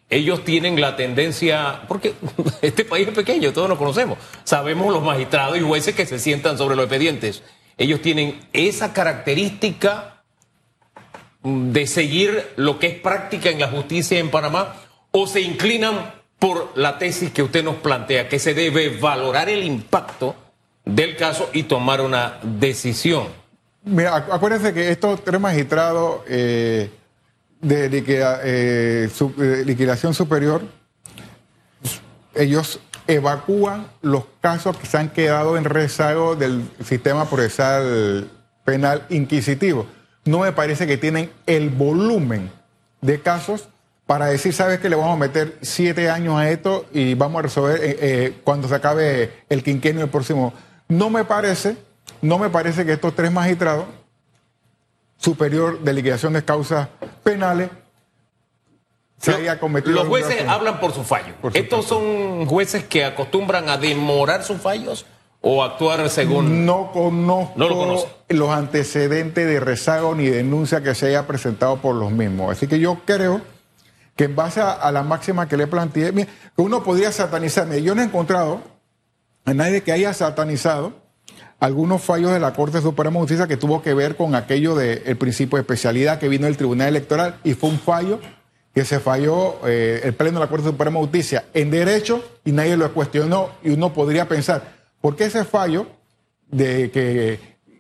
Ellos 0.09 0.45
tienen 0.45 0.79
la 0.79 0.95
tendencia, 0.95 1.81
porque 1.87 2.13
este 2.61 2.85
país 2.85 3.07
es 3.07 3.13
pequeño, 3.13 3.51
todos 3.51 3.67
nos 3.67 3.77
conocemos. 3.77 4.17
Sabemos 4.43 4.93
los 4.93 5.03
magistrados 5.03 5.57
y 5.57 5.61
jueces 5.61 5.95
que 5.95 6.05
se 6.05 6.19
sientan 6.19 6.57
sobre 6.57 6.75
los 6.75 6.85
expedientes. 6.85 7.43
Ellos 7.77 8.01
tienen 8.01 8.39
esa 8.53 8.93
característica 8.93 10.23
de 11.43 11.87
seguir 11.87 12.47
lo 12.55 12.79
que 12.79 12.87
es 12.87 12.99
práctica 12.99 13.49
en 13.49 13.59
la 13.59 13.67
justicia 13.67 14.19
en 14.19 14.31
Panamá 14.31 14.75
o 15.11 15.27
se 15.27 15.41
inclinan 15.41 16.13
por 16.39 16.71
la 16.75 16.97
tesis 16.97 17.31
que 17.31 17.43
usted 17.43 17.63
nos 17.63 17.75
plantea, 17.75 18.29
que 18.29 18.39
se 18.39 18.53
debe 18.53 18.89
valorar 18.89 19.49
el 19.49 19.63
impacto 19.63 20.35
del 20.87 21.17
caso 21.17 21.49
y 21.53 21.63
tomar 21.63 22.01
una 22.01 22.39
decisión. 22.41 23.27
Mira, 23.83 24.15
acuérdense 24.15 24.73
que 24.73 24.89
estos 24.89 25.23
tres 25.23 25.39
magistrados 25.39 26.21
eh, 26.27 26.89
de 27.61 27.85
eh, 27.85 29.09
eh, 29.09 29.63
liquidación 29.65 30.13
superior, 30.13 30.61
ellos 32.35 32.79
evacúan 33.07 33.87
los 34.01 34.25
casos 34.41 34.77
que 34.77 34.85
se 34.85 34.97
han 34.97 35.09
quedado 35.09 35.57
en 35.57 35.63
rezago 35.63 36.35
del 36.35 36.69
sistema 36.83 37.29
procesal 37.29 38.29
penal 38.65 39.05
inquisitivo. 39.09 39.87
No 40.25 40.39
me 40.39 40.51
parece 40.51 40.87
que 40.87 40.97
tienen 40.97 41.31
el 41.45 41.69
volumen 41.69 42.51
de 43.01 43.21
casos 43.21 43.69
para 44.05 44.27
decir, 44.27 44.53
sabes 44.53 44.79
que 44.79 44.89
le 44.89 44.95
vamos 44.95 45.15
a 45.15 45.19
meter 45.19 45.57
siete 45.61 46.09
años 46.09 46.37
a 46.37 46.49
esto 46.49 46.85
y 46.93 47.13
vamos 47.13 47.39
a 47.39 47.41
resolver 47.43 48.33
cuando 48.43 48.67
se 48.67 48.75
acabe 48.75 49.31
el 49.49 49.63
quinquenio 49.63 50.03
el 50.03 50.09
próximo 50.09 50.53
no 50.87 51.09
me 51.09 51.25
parece, 51.25 51.77
no 52.21 52.37
me 52.37 52.49
parece 52.49 52.85
que 52.85 52.93
estos 52.93 53.15
tres 53.15 53.31
magistrados, 53.31 53.85
superior 55.17 55.79
de 55.79 55.93
liquidación 55.93 56.33
de 56.33 56.43
causas 56.43 56.89
penales, 57.23 57.69
se 59.19 59.33
haya 59.33 59.59
cometido. 59.59 59.95
Los 59.95 60.07
jueces 60.07 60.47
hablan 60.47 60.79
por 60.79 60.93
su 60.93 61.03
fallo. 61.03 61.33
¿Estos 61.53 61.85
son 61.85 62.45
jueces 62.45 62.83
que 62.83 63.03
acostumbran 63.03 63.67
a 63.69 63.77
demorar 63.77 64.43
sus 64.43 64.61
fallos 64.61 65.05
o 65.41 65.63
actuar 65.63 66.07
según.? 66.09 66.65
No 66.65 66.91
conozco 66.91 68.07
los 68.29 68.49
antecedentes 68.49 69.47
de 69.47 69.59
rezago 69.59 70.13
ni 70.13 70.27
denuncia 70.27 70.83
que 70.83 70.93
se 70.93 71.07
haya 71.07 71.25
presentado 71.25 71.77
por 71.77 71.95
los 71.95 72.11
mismos. 72.11 72.51
Así 72.51 72.67
que 72.67 72.79
yo 72.79 72.99
creo 73.05 73.41
que 74.15 74.25
en 74.25 74.35
base 74.35 74.61
a, 74.61 74.91
la 74.91 75.03
máxima 75.03 75.47
que 75.47 75.57
le 75.57 75.67
planteé, 75.67 76.13
que 76.13 76.27
uno 76.57 76.83
podría 76.83 77.11
satanizarme. 77.11 77.81
Yo 77.81 77.95
no 77.95 78.01
he 78.01 78.05
encontrado 78.05 78.61
a 79.47 79.53
nadie 79.53 79.81
que 79.81 79.93
haya 79.93 80.13
satanizado 80.13 80.91
algunos 81.61 82.03
fallos 82.03 82.33
de 82.33 82.39
la 82.39 82.51
Corte 82.53 82.81
Suprema 82.81 83.13
de 83.13 83.19
Justicia 83.21 83.47
que 83.47 83.55
tuvo 83.55 83.81
que 83.81 83.93
ver 83.93 84.17
con 84.17 84.35
aquello 84.35 84.75
del 84.75 85.15
principio 85.15 85.55
de 85.55 85.61
especialidad 85.61 86.19
que 86.19 86.27
vino 86.27 86.47
del 86.47 86.57
Tribunal 86.57 86.89
Electoral 86.89 87.39
y 87.45 87.53
fue 87.53 87.69
un 87.69 87.79
fallo 87.79 88.19
que 88.75 88.83
se 88.83 88.99
falló 88.99 89.65
eh, 89.65 90.01
el 90.03 90.13
Pleno 90.15 90.39
de 90.39 90.45
la 90.45 90.49
Corte 90.49 90.67
Suprema 90.67 90.99
de 90.99 91.05
Justicia 91.05 91.45
en 91.53 91.71
derecho 91.71 92.21
y 92.43 92.51
nadie 92.51 92.75
lo 92.75 92.93
cuestionó 92.93 93.51
y 93.63 93.69
uno 93.69 93.93
podría 93.93 94.27
pensar, 94.27 94.63
¿por 94.99 95.15
qué 95.15 95.25
ese 95.25 95.45
fallo 95.45 95.87
de 96.51 96.91
que, 96.91 97.39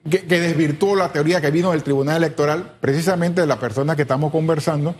que, 0.09 0.39
desvirtuó 0.39 0.95
la 0.95 1.11
teoría 1.11 1.41
que 1.41 1.51
vino 1.51 1.71
del 1.71 1.83
Tribunal 1.83 2.15
Electoral, 2.23 2.77
precisamente 2.79 3.41
de 3.41 3.47
la 3.47 3.59
persona 3.59 3.97
que 3.97 4.03
estamos 4.03 4.31
conversando, 4.31 4.95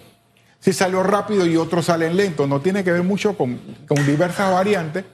si 0.59 0.73
salió 0.73 1.01
rápido 1.01 1.45
y 1.45 1.55
otros 1.55 1.85
salen 1.85 2.17
lentos? 2.17 2.45
No 2.49 2.59
tiene 2.59 2.83
que 2.83 2.91
ver 2.91 3.03
mucho 3.03 3.37
con, 3.37 3.57
con 3.87 4.05
diversas 4.05 4.51
variantes 4.51 5.05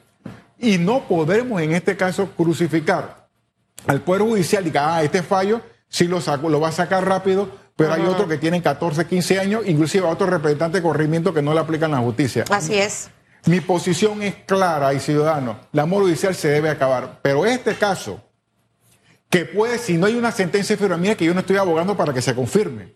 y 0.59 0.77
no 0.77 1.07
podemos 1.07 1.61
en 1.61 1.73
este 1.73 1.97
caso 1.97 2.29
crucificar 2.35 3.27
al 3.87 4.01
Poder 4.01 4.21
Judicial 4.21 4.65
y 4.67 4.71
que, 4.71 4.79
ah, 4.79 5.03
este 5.03 5.23
fallo 5.23 5.61
sí 5.89 6.07
lo, 6.07 6.21
saco, 6.21 6.49
lo 6.49 6.59
va 6.59 6.69
a 6.69 6.71
sacar 6.71 7.05
rápido, 7.05 7.49
pero 7.75 7.93
hay 7.93 8.03
otros 8.03 8.27
que 8.27 8.37
tienen 8.37 8.61
14, 8.61 9.05
15 9.05 9.39
años, 9.39 9.63
inclusive 9.65 10.07
a 10.07 10.11
otros 10.11 10.29
representantes 10.29 10.81
de 10.81 10.87
corrimiento 10.87 11.33
que 11.33 11.41
no 11.41 11.53
le 11.53 11.59
aplican 11.59 11.91
la 11.91 11.97
justicia. 11.99 12.45
Así 12.49 12.75
es. 12.75 13.09
Mi 13.45 13.59
posición 13.59 14.21
es 14.21 14.35
clara 14.45 14.93
y 14.93 14.99
ciudadano. 14.99 15.59
La 15.71 15.83
amor 15.83 16.03
judicial 16.03 16.33
se 16.33 16.47
debe 16.47 16.69
acabar. 16.69 17.19
Pero 17.21 17.45
este 17.45 17.75
caso, 17.75 18.21
que 19.29 19.45
puede, 19.45 19.79
si 19.79 19.97
no 19.97 20.05
hay 20.05 20.15
una 20.15 20.31
sentencia 20.31 20.77
de 20.77 20.97
mía, 20.97 21.15
que 21.15 21.25
yo 21.25 21.33
no 21.33 21.41
estoy 21.41 21.57
abogando 21.57 21.97
para 21.97 22.13
que 22.13 22.21
se 22.21 22.35
confirme, 22.35 22.93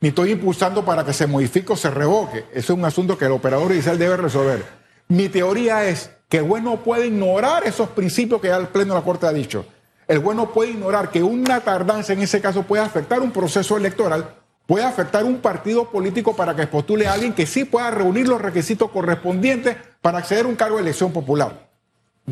ni 0.00 0.08
estoy 0.08 0.30
impulsando 0.30 0.84
para 0.84 1.04
que 1.04 1.12
se 1.12 1.26
modifique 1.26 1.72
o 1.72 1.76
se 1.76 1.90
revoque. 1.90 2.46
Eso 2.52 2.72
es 2.72 2.78
un 2.78 2.84
asunto 2.84 3.18
que 3.18 3.26
el 3.26 3.32
operador 3.32 3.68
judicial 3.68 3.98
debe 3.98 4.16
resolver. 4.16 4.64
Mi 5.08 5.28
teoría 5.28 5.84
es 5.84 6.10
que 6.34 6.38
el 6.38 6.48
juez 6.48 6.64
no 6.64 6.78
puede 6.78 7.06
ignorar 7.06 7.62
esos 7.64 7.90
principios 7.90 8.40
que 8.40 8.48
ya 8.48 8.56
el 8.56 8.66
Pleno 8.66 8.94
de 8.94 8.98
la 8.98 9.06
Corte 9.06 9.24
ha 9.24 9.32
dicho. 9.32 9.64
El 10.08 10.18
juez 10.18 10.36
no 10.36 10.50
puede 10.52 10.72
ignorar 10.72 11.12
que 11.12 11.22
una 11.22 11.60
tardanza 11.60 12.12
en 12.12 12.22
ese 12.22 12.40
caso 12.40 12.64
puede 12.64 12.82
afectar 12.82 13.20
un 13.20 13.30
proceso 13.30 13.76
electoral, 13.76 14.34
puede 14.66 14.84
afectar 14.84 15.22
un 15.22 15.36
partido 15.36 15.88
político 15.92 16.34
para 16.34 16.56
que 16.56 16.66
postule 16.66 17.06
a 17.06 17.12
alguien 17.12 17.34
que 17.34 17.46
sí 17.46 17.64
pueda 17.64 17.88
reunir 17.92 18.26
los 18.26 18.42
requisitos 18.42 18.90
correspondientes 18.90 19.76
para 20.02 20.18
acceder 20.18 20.46
a 20.46 20.48
un 20.48 20.56
cargo 20.56 20.74
de 20.74 20.82
elección 20.82 21.12
popular. 21.12 21.68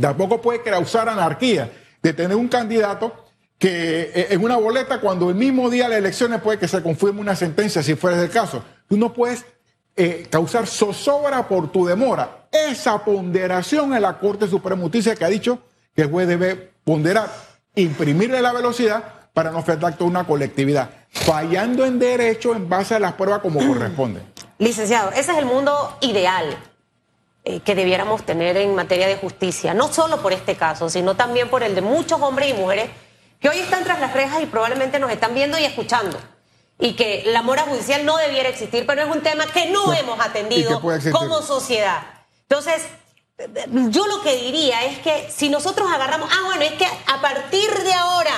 Tampoco 0.01 0.43
puede 0.43 0.63
causar 0.63 1.09
anarquía 1.09 1.71
de 2.03 2.13
tener 2.13 2.37
un 2.37 2.49
candidato 2.49 3.27
que 3.57 4.11
eh, 4.13 4.27
en 4.31 4.43
una 4.43 4.57
boleta, 4.57 5.01
cuando 5.01 5.31
el 5.31 5.37
mismo 5.37 5.71
día 5.71 5.85
de 5.85 5.91
las 5.91 5.99
elecciones 5.99 6.41
puede 6.41 6.59
que 6.59 6.67
se 6.67 6.83
confirme 6.83 7.21
una 7.21 7.37
sentencia, 7.37 7.85
si 7.85 7.95
fuera 7.95 8.21
el 8.21 8.31
caso. 8.31 8.65
Tú 8.89 8.97
no 8.97 9.13
puedes 9.13 9.45
eh, 9.95 10.27
causar 10.29 10.67
zozobra 10.67 11.47
por 11.47 11.71
tu 11.71 11.87
demora. 11.87 12.42
Esa 12.53 13.03
ponderación 13.05 13.95
en 13.95 14.03
la 14.03 14.19
Corte 14.19 14.47
Suprema 14.47 14.77
de 14.77 14.83
Justicia 14.83 15.17
que 15.17 15.25
ha 15.25 15.29
dicho 15.29 15.59
que 15.97 16.03
el 16.03 16.11
juez 16.11 16.29
debe 16.29 16.73
ponderar, 16.85 17.31
imprimirle 17.75 18.43
la 18.43 18.53
velocidad 18.53 19.05
para 19.33 19.51
no 19.51 19.59
afectar 19.59 19.97
toda 19.97 20.11
una 20.11 20.27
colectividad, 20.27 20.91
fallando 21.11 21.87
en 21.87 21.99
derecho 21.99 22.55
en 22.55 22.69
base 22.69 22.95
a 22.95 22.99
las 22.99 23.15
pruebas 23.15 23.41
como 23.41 23.59
corresponde. 23.67 24.21
Licenciado, 24.59 25.11
ese 25.13 25.33
es 25.33 25.39
el 25.39 25.47
mundo 25.47 25.97
ideal 26.03 26.57
eh, 27.45 27.61
que 27.61 27.75
debiéramos 27.75 28.25
tener 28.25 28.57
en 28.59 28.75
materia 28.75 29.09
de 29.09 29.17
justicia, 29.17 29.75
no 29.75 29.93
solo 29.93 30.21
por 30.21 30.33
este 30.33 30.55
caso, 30.55 30.91
sino 30.91 31.17
también 31.17 31.49
por 31.49 31.63
el 31.63 31.75
de 31.75 31.81
muchos 31.81 32.21
hombres 32.21 32.51
y 32.51 32.55
mujeres 32.55 32.91
que 33.41 33.49
hoy 33.49 33.59
están 33.59 33.83
tras 33.83 33.99
las 33.99 34.13
rejas 34.13 34.43
y 34.43 34.47
probablemente 34.47 34.99
nos 34.99 35.11
están 35.11 35.35
viendo 35.35 35.59
y 35.59 35.65
escuchando 35.65 36.19
y 36.79 36.95
que 36.95 37.23
la 37.27 37.43
mora 37.43 37.63
judicial 37.63 38.05
no 38.05 38.17
debiera 38.17 38.49
existir, 38.49 38.85
pero 38.87 39.03
es 39.03 39.09
un 39.09 39.23
tema 39.23 39.47
que 39.47 39.71
no 39.71 39.93
hemos 39.93 40.19
atendido 40.21 40.81
como 41.13 41.41
sociedad. 41.41 42.03
Entonces, 42.53 42.83
yo 43.89 44.07
lo 44.09 44.21
que 44.21 44.37
diría 44.37 44.85
es 44.85 44.99
que 44.99 45.31
si 45.35 45.49
nosotros 45.49 45.91
agarramos, 45.91 46.29
ah, 46.31 46.43
bueno, 46.45 46.61
es 46.65 46.73
que 46.73 46.85
a 46.85 47.19
partir 47.23 47.71
de 47.83 47.95
ahora, 47.95 48.35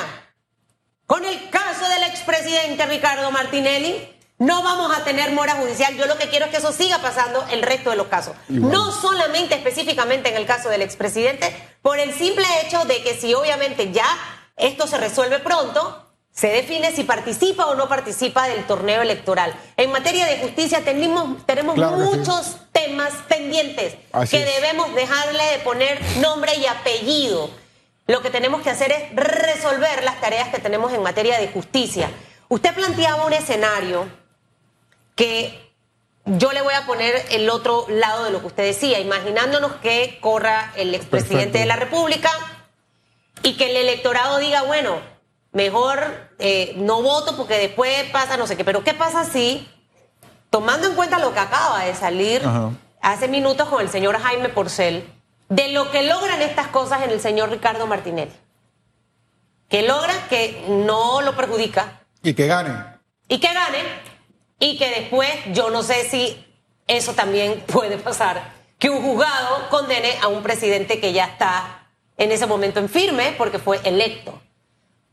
con 1.04 1.24
el 1.24 1.50
caso 1.50 1.88
del 1.88 2.04
expresidente 2.04 2.86
Ricardo 2.86 3.28
Martinelli, 3.32 4.08
no 4.38 4.62
vamos 4.62 4.96
a 4.96 5.02
tener 5.02 5.32
mora 5.32 5.56
judicial. 5.56 5.96
Yo 5.96 6.06
lo 6.06 6.16
que 6.16 6.28
quiero 6.28 6.44
es 6.44 6.52
que 6.52 6.58
eso 6.58 6.70
siga 6.70 6.98
pasando 6.98 7.44
el 7.50 7.62
resto 7.62 7.90
de 7.90 7.96
los 7.96 8.06
casos. 8.06 8.36
No 8.48 8.92
solamente 8.92 9.56
específicamente 9.56 10.28
en 10.28 10.36
el 10.36 10.46
caso 10.46 10.68
del 10.68 10.82
expresidente, 10.82 11.52
por 11.82 11.98
el 11.98 12.14
simple 12.14 12.46
hecho 12.62 12.84
de 12.84 13.02
que 13.02 13.16
si 13.16 13.34
obviamente 13.34 13.90
ya 13.90 14.06
esto 14.56 14.86
se 14.86 14.96
resuelve 14.96 15.40
pronto, 15.40 16.03
se 16.34 16.48
define 16.48 16.90
si 16.90 17.04
participa 17.04 17.66
o 17.66 17.76
no 17.76 17.88
participa 17.88 18.48
del 18.48 18.66
torneo 18.66 19.02
electoral. 19.02 19.54
En 19.76 19.92
materia 19.92 20.26
de 20.26 20.38
justicia 20.38 20.84
tenemos, 20.84 21.46
tenemos 21.46 21.76
muchos 21.76 22.56
temas 22.72 23.12
pendientes 23.28 23.94
que 24.28 24.44
debemos 24.44 24.92
dejarle 24.96 25.44
de 25.52 25.58
poner 25.60 26.00
nombre 26.16 26.56
y 26.56 26.66
apellido. 26.66 27.50
Lo 28.08 28.20
que 28.20 28.30
tenemos 28.30 28.62
que 28.62 28.70
hacer 28.70 28.90
es 28.90 29.14
resolver 29.14 30.02
las 30.02 30.20
tareas 30.20 30.48
que 30.48 30.58
tenemos 30.58 30.92
en 30.92 31.02
materia 31.02 31.38
de 31.38 31.46
justicia. 31.48 32.10
Usted 32.48 32.74
planteaba 32.74 33.26
un 33.26 33.32
escenario 33.32 34.08
que 35.14 35.72
yo 36.24 36.50
le 36.50 36.62
voy 36.62 36.74
a 36.74 36.84
poner 36.84 37.26
el 37.30 37.48
otro 37.48 37.86
lado 37.88 38.24
de 38.24 38.32
lo 38.32 38.40
que 38.40 38.48
usted 38.48 38.64
decía, 38.64 38.98
imaginándonos 38.98 39.74
que 39.76 40.18
corra 40.20 40.72
el 40.74 40.96
expresidente 40.96 41.58
de 41.58 41.66
la 41.66 41.76
República 41.76 42.30
y 43.44 43.56
que 43.56 43.70
el 43.70 43.76
electorado 43.76 44.38
diga, 44.38 44.62
bueno, 44.62 45.13
mejor 45.54 46.28
eh, 46.38 46.74
no 46.76 47.00
voto 47.00 47.36
porque 47.36 47.54
después 47.54 48.04
pasa 48.10 48.36
no 48.36 48.46
sé 48.46 48.56
qué. 48.56 48.64
Pero 48.64 48.84
¿qué 48.84 48.92
pasa 48.92 49.24
si, 49.24 49.66
tomando 50.50 50.86
en 50.86 50.94
cuenta 50.94 51.18
lo 51.18 51.32
que 51.32 51.40
acaba 51.40 51.84
de 51.84 51.94
salir 51.94 52.42
hace 53.00 53.28
minutos 53.28 53.68
con 53.68 53.80
el 53.80 53.88
señor 53.88 54.18
Jaime 54.18 54.50
Porcel, 54.50 55.08
de 55.48 55.68
lo 55.68 55.90
que 55.90 56.02
logran 56.02 56.42
estas 56.42 56.68
cosas 56.68 57.02
en 57.02 57.10
el 57.10 57.20
señor 57.20 57.50
Ricardo 57.50 57.86
Martinelli? 57.86 58.32
Que 59.68 59.82
logra 59.82 60.12
que 60.28 60.64
no 60.68 61.22
lo 61.22 61.34
perjudica. 61.34 62.02
Y 62.22 62.34
que 62.34 62.46
gane. 62.46 62.74
Y 63.28 63.38
que 63.38 63.52
gane. 63.52 63.78
Y 64.58 64.76
que 64.76 64.90
después, 64.90 65.30
yo 65.52 65.70
no 65.70 65.82
sé 65.82 66.08
si 66.08 66.44
eso 66.86 67.14
también 67.14 67.60
puede 67.66 67.96
pasar, 67.96 68.52
que 68.78 68.90
un 68.90 69.02
juzgado 69.02 69.68
condene 69.70 70.18
a 70.20 70.28
un 70.28 70.42
presidente 70.42 71.00
que 71.00 71.12
ya 71.12 71.26
está 71.26 71.88
en 72.16 72.32
ese 72.32 72.46
momento 72.46 72.80
en 72.80 72.88
firme 72.88 73.34
porque 73.38 73.58
fue 73.58 73.80
electo. 73.84 74.40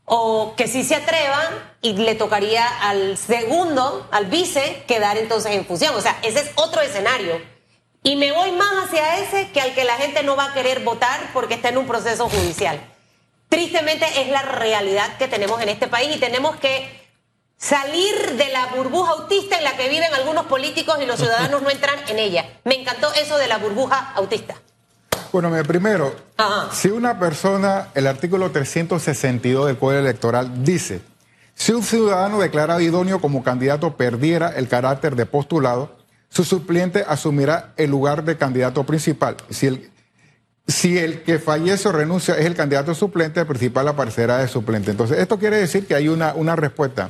O 0.04 0.54
que 0.56 0.66
sí 0.68 0.84
se 0.84 0.96
atrevan 0.96 1.72
y 1.80 1.94
le 1.94 2.14
tocaría 2.14 2.66
al 2.80 3.16
segundo, 3.16 4.08
al 4.10 4.26
vice, 4.26 4.84
quedar 4.86 5.16
entonces 5.16 5.52
en 5.52 5.64
función. 5.64 5.94
O 5.94 6.00
sea, 6.00 6.18
ese 6.22 6.40
es 6.40 6.50
otro 6.56 6.80
escenario. 6.80 7.40
Y 8.02 8.16
me 8.16 8.32
voy 8.32 8.50
más 8.52 8.84
hacia 8.84 9.18
ese 9.18 9.50
que 9.52 9.60
al 9.60 9.74
que 9.74 9.84
la 9.84 9.96
gente 9.96 10.22
no 10.24 10.34
va 10.34 10.46
a 10.46 10.54
querer 10.54 10.80
votar 10.80 11.30
porque 11.32 11.54
está 11.54 11.68
en 11.68 11.78
un 11.78 11.86
proceso 11.86 12.28
judicial. 12.28 12.80
Tristemente 13.48 14.06
es 14.20 14.28
la 14.28 14.42
realidad 14.42 15.16
que 15.18 15.28
tenemos 15.28 15.60
en 15.60 15.68
este 15.68 15.86
país 15.86 16.16
y 16.16 16.18
tenemos 16.18 16.56
que 16.56 17.02
salir 17.56 18.32
de 18.32 18.48
la 18.48 18.66
burbuja 18.66 19.12
autista 19.12 19.56
en 19.56 19.64
la 19.64 19.76
que 19.76 19.88
viven 19.88 20.12
algunos 20.14 20.46
políticos 20.46 20.98
y 21.00 21.06
los 21.06 21.20
ciudadanos 21.20 21.62
no 21.62 21.70
entran 21.70 21.96
en 22.08 22.18
ella. 22.18 22.44
Me 22.64 22.80
encantó 22.80 23.12
eso 23.14 23.38
de 23.38 23.46
la 23.46 23.58
burbuja 23.58 24.12
autista. 24.16 24.60
Bueno, 25.32 25.50
primero, 25.66 26.14
si 26.72 26.88
una 26.88 27.18
persona, 27.18 27.88
el 27.94 28.06
artículo 28.06 28.50
362 28.50 29.66
del 29.66 29.78
Código 29.78 30.00
Electoral 30.00 30.62
dice, 30.62 31.00
si 31.54 31.72
un 31.72 31.82
ciudadano 31.82 32.38
declarado 32.38 32.80
idóneo 32.80 33.18
como 33.18 33.42
candidato 33.42 33.96
perdiera 33.96 34.50
el 34.50 34.68
carácter 34.68 35.16
de 35.16 35.24
postulado, 35.24 35.96
su 36.28 36.44
suplente 36.44 37.04
asumirá 37.08 37.72
el 37.78 37.90
lugar 37.90 38.24
de 38.24 38.36
candidato 38.36 38.84
principal. 38.84 39.36
Si 39.48 39.68
el, 39.68 39.90
si 40.66 40.98
el 40.98 41.22
que 41.22 41.38
fallece 41.38 41.88
o 41.88 41.92
renuncia 41.92 42.36
es 42.36 42.44
el 42.44 42.54
candidato 42.54 42.94
suplente, 42.94 43.40
el 43.40 43.46
principal 43.46 43.88
aparecerá 43.88 44.36
de 44.38 44.48
suplente. 44.48 44.90
Entonces, 44.90 45.18
esto 45.18 45.38
quiere 45.38 45.56
decir 45.56 45.86
que 45.86 45.94
hay 45.94 46.08
una, 46.08 46.34
una 46.34 46.56
respuesta. 46.56 47.08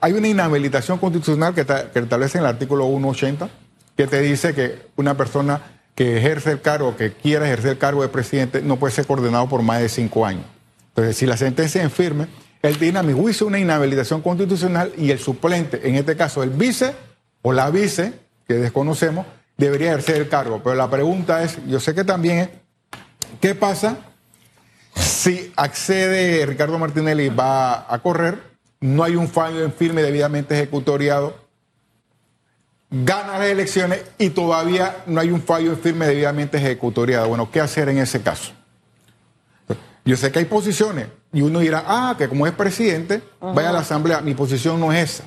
Hay 0.00 0.14
una 0.14 0.28
inhabilitación 0.28 0.96
constitucional 0.96 1.54
que, 1.54 1.66
que 1.66 1.98
establece 1.98 2.38
en 2.38 2.44
el 2.44 2.50
artículo 2.50 2.86
180, 2.86 3.50
que 3.94 4.06
te 4.06 4.20
dice 4.20 4.54
que 4.54 4.86
una 4.96 5.18
persona 5.18 5.81
que 5.94 6.16
ejerce 6.16 6.50
el 6.52 6.60
cargo, 6.60 6.96
que 6.96 7.12
quiera 7.12 7.46
ejercer 7.46 7.72
el 7.72 7.78
cargo 7.78 8.02
de 8.02 8.08
presidente, 8.08 8.62
no 8.62 8.76
puede 8.78 8.94
ser 8.94 9.06
coordinado 9.06 9.48
por 9.48 9.62
más 9.62 9.80
de 9.80 9.88
cinco 9.88 10.24
años. 10.24 10.44
Entonces, 10.88 11.16
si 11.16 11.26
la 11.26 11.36
sentencia 11.36 11.82
es 11.82 11.92
firme, 11.92 12.28
él 12.62 12.78
tiene 12.78 12.98
a 12.98 13.02
mi 13.02 13.12
juicio 13.12 13.46
una 13.46 13.58
inhabilitación 13.58 14.22
constitucional 14.22 14.92
y 14.96 15.10
el 15.10 15.18
suplente, 15.18 15.80
en 15.88 15.96
este 15.96 16.16
caso 16.16 16.42
el 16.42 16.50
vice 16.50 16.94
o 17.42 17.52
la 17.52 17.70
vice, 17.70 18.12
que 18.46 18.54
desconocemos, 18.54 19.26
debería 19.56 19.88
ejercer 19.90 20.16
el 20.16 20.28
cargo. 20.28 20.60
Pero 20.62 20.76
la 20.76 20.88
pregunta 20.88 21.42
es, 21.42 21.58
yo 21.66 21.80
sé 21.80 21.94
que 21.94 22.04
también 22.04 22.38
es, 22.38 22.48
¿qué 23.40 23.54
pasa 23.54 23.98
si 24.94 25.52
accede 25.56 26.46
Ricardo 26.46 26.78
Martinelli 26.78 27.28
va 27.28 27.92
a 27.92 27.98
correr? 28.00 28.38
No 28.80 29.04
hay 29.04 29.16
un 29.16 29.28
fallo 29.28 29.64
en 29.64 29.72
firme 29.72 30.02
debidamente 30.02 30.54
ejecutoriado 30.54 31.41
gana 32.92 33.38
las 33.38 33.48
elecciones 33.48 34.02
y 34.18 34.30
todavía 34.30 34.98
no 35.06 35.20
hay 35.20 35.30
un 35.30 35.42
fallo 35.42 35.74
firme 35.76 36.06
debidamente 36.06 36.58
ejecutoriado. 36.58 37.26
Bueno, 37.28 37.50
¿qué 37.50 37.60
hacer 37.60 37.88
en 37.88 37.98
ese 37.98 38.20
caso? 38.20 38.52
Yo 40.04 40.16
sé 40.16 40.30
que 40.30 40.40
hay 40.40 40.44
posiciones 40.44 41.06
y 41.32 41.42
uno 41.42 41.60
dirá, 41.60 41.84
ah, 41.86 42.14
que 42.18 42.28
como 42.28 42.46
es 42.46 42.52
presidente, 42.52 43.22
vaya 43.40 43.70
a 43.70 43.72
la 43.72 43.78
Asamblea. 43.80 44.20
Mi 44.20 44.34
posición 44.34 44.78
no 44.78 44.92
es 44.92 45.10
esa. 45.10 45.24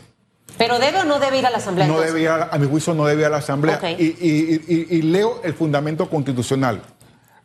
¿Pero 0.57 0.79
debe 0.79 0.99
o 0.99 1.05
no 1.05 1.19
debe 1.19 1.39
ir 1.39 1.45
a 1.45 1.49
la 1.49 1.57
Asamblea? 1.57 1.87
No 1.87 1.99
debe 1.99 2.21
ir 2.21 2.29
a, 2.29 2.55
mi 2.57 2.67
juicio 2.67 2.93
no 2.93 3.05
debe 3.05 3.21
ir 3.21 3.27
a 3.27 3.29
la 3.29 3.37
Asamblea. 3.37 3.79
Y, 3.97 5.01
leo 5.01 5.41
el 5.43 5.53
fundamento 5.53 6.07
constitucional. 6.09 6.81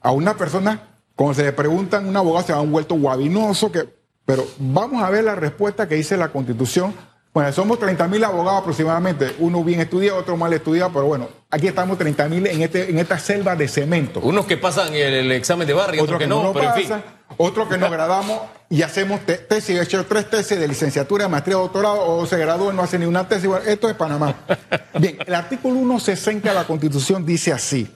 A 0.03 0.11
una 0.12 0.37
persona, 0.37 0.81
cuando 1.17 1.35
se 1.35 1.45
le 1.45 1.53
preguntan, 1.53 2.07
un 2.07 2.17
abogado 2.17 2.47
se 2.47 2.53
va 2.53 2.61
un 2.61 2.73
vuelto 2.73 2.95
guabinoso, 2.97 3.73
que, 3.73 3.89
pero 4.27 4.47
vamos 4.59 5.03
a 5.03 5.11
ver 5.11 5.25
la 5.25 5.35
respuesta 5.35 5.89
que 5.89 5.95
dice 5.95 6.17
la 6.17 6.29
Constitución 6.29 6.95
bueno, 7.32 7.52
somos 7.52 7.78
30 7.78 8.08
mil 8.08 8.25
abogados 8.25 8.62
aproximadamente, 8.62 9.37
uno 9.38 9.62
bien 9.62 9.80
estudiado, 9.80 10.18
otro 10.18 10.37
mal 10.37 10.52
estudiado, 10.52 10.90
pero 10.92 11.06
bueno, 11.06 11.28
aquí 11.49 11.68
estamos 11.68 11.96
30 11.96 12.28
mil 12.28 12.46
en, 12.49 12.62
este, 12.62 12.90
en 12.90 12.99
esta 12.99 13.20
selva 13.20 13.54
de 13.54 13.68
cemento. 13.68 14.18
Unos 14.20 14.46
que 14.46 14.56
pasan 14.56 14.92
el, 14.94 15.30
examen 15.30 15.66
de 15.66 15.72
barrio, 15.72 16.02
otros 16.02 16.18
que, 16.18 16.26
no, 16.26 16.52
pero 16.52 16.75
en 16.75 16.82
fin. 16.82 17.02
Otros 17.37 17.68
que 17.68 17.78
nos 17.78 17.90
gradamos 17.90 18.40
y 18.68 18.82
hacemos 18.82 19.20
tesis, 19.20 19.78
he 19.78 19.82
hecho 19.82 20.04
tres 20.06 20.28
tesis 20.28 20.58
de 20.58 20.66
licenciatura, 20.66 21.28
maestría, 21.28 21.56
doctorado, 21.56 22.04
o 22.04 22.26
se 22.26 22.37
gradúa 22.37 22.72
y 22.72 22.76
no 22.76 22.82
hace 22.82 22.99
ni 22.99 23.06
una 23.06 23.28
tesis. 23.28 23.46
Bueno, 23.46 23.64
esto 23.64 23.88
es 23.88 23.94
Panamá. 23.94 24.34
Bien, 24.99 25.16
el 25.25 25.34
artículo 25.34 25.76
160 25.76 26.49
de 26.49 26.54
la 26.54 26.64
Constitución 26.64 27.25
dice 27.25 27.52
así. 27.52 27.88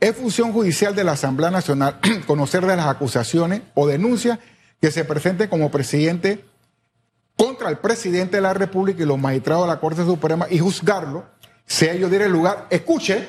Es 0.00 0.16
función 0.16 0.52
judicial 0.52 0.96
de 0.96 1.04
la 1.04 1.12
Asamblea 1.12 1.52
Nacional 1.52 2.00
conocer 2.26 2.66
de 2.66 2.74
las 2.74 2.86
acusaciones 2.86 3.62
o 3.74 3.86
denuncias 3.86 4.40
que 4.80 4.90
se 4.90 5.04
presenten 5.04 5.48
como 5.48 5.70
presidente 5.70 6.44
contra 7.36 7.68
el 7.68 7.78
presidente 7.78 8.36
de 8.36 8.42
la 8.42 8.54
República 8.54 9.02
y 9.02 9.06
los 9.06 9.18
magistrados 9.18 9.64
de 9.64 9.74
la 9.74 9.80
Corte 9.80 10.04
Suprema 10.04 10.46
y 10.50 10.58
juzgarlo, 10.58 11.26
si 11.66 11.86
ellos 11.86 12.10
dieran 12.10 12.32
lugar, 12.32 12.66
escuche, 12.70 13.26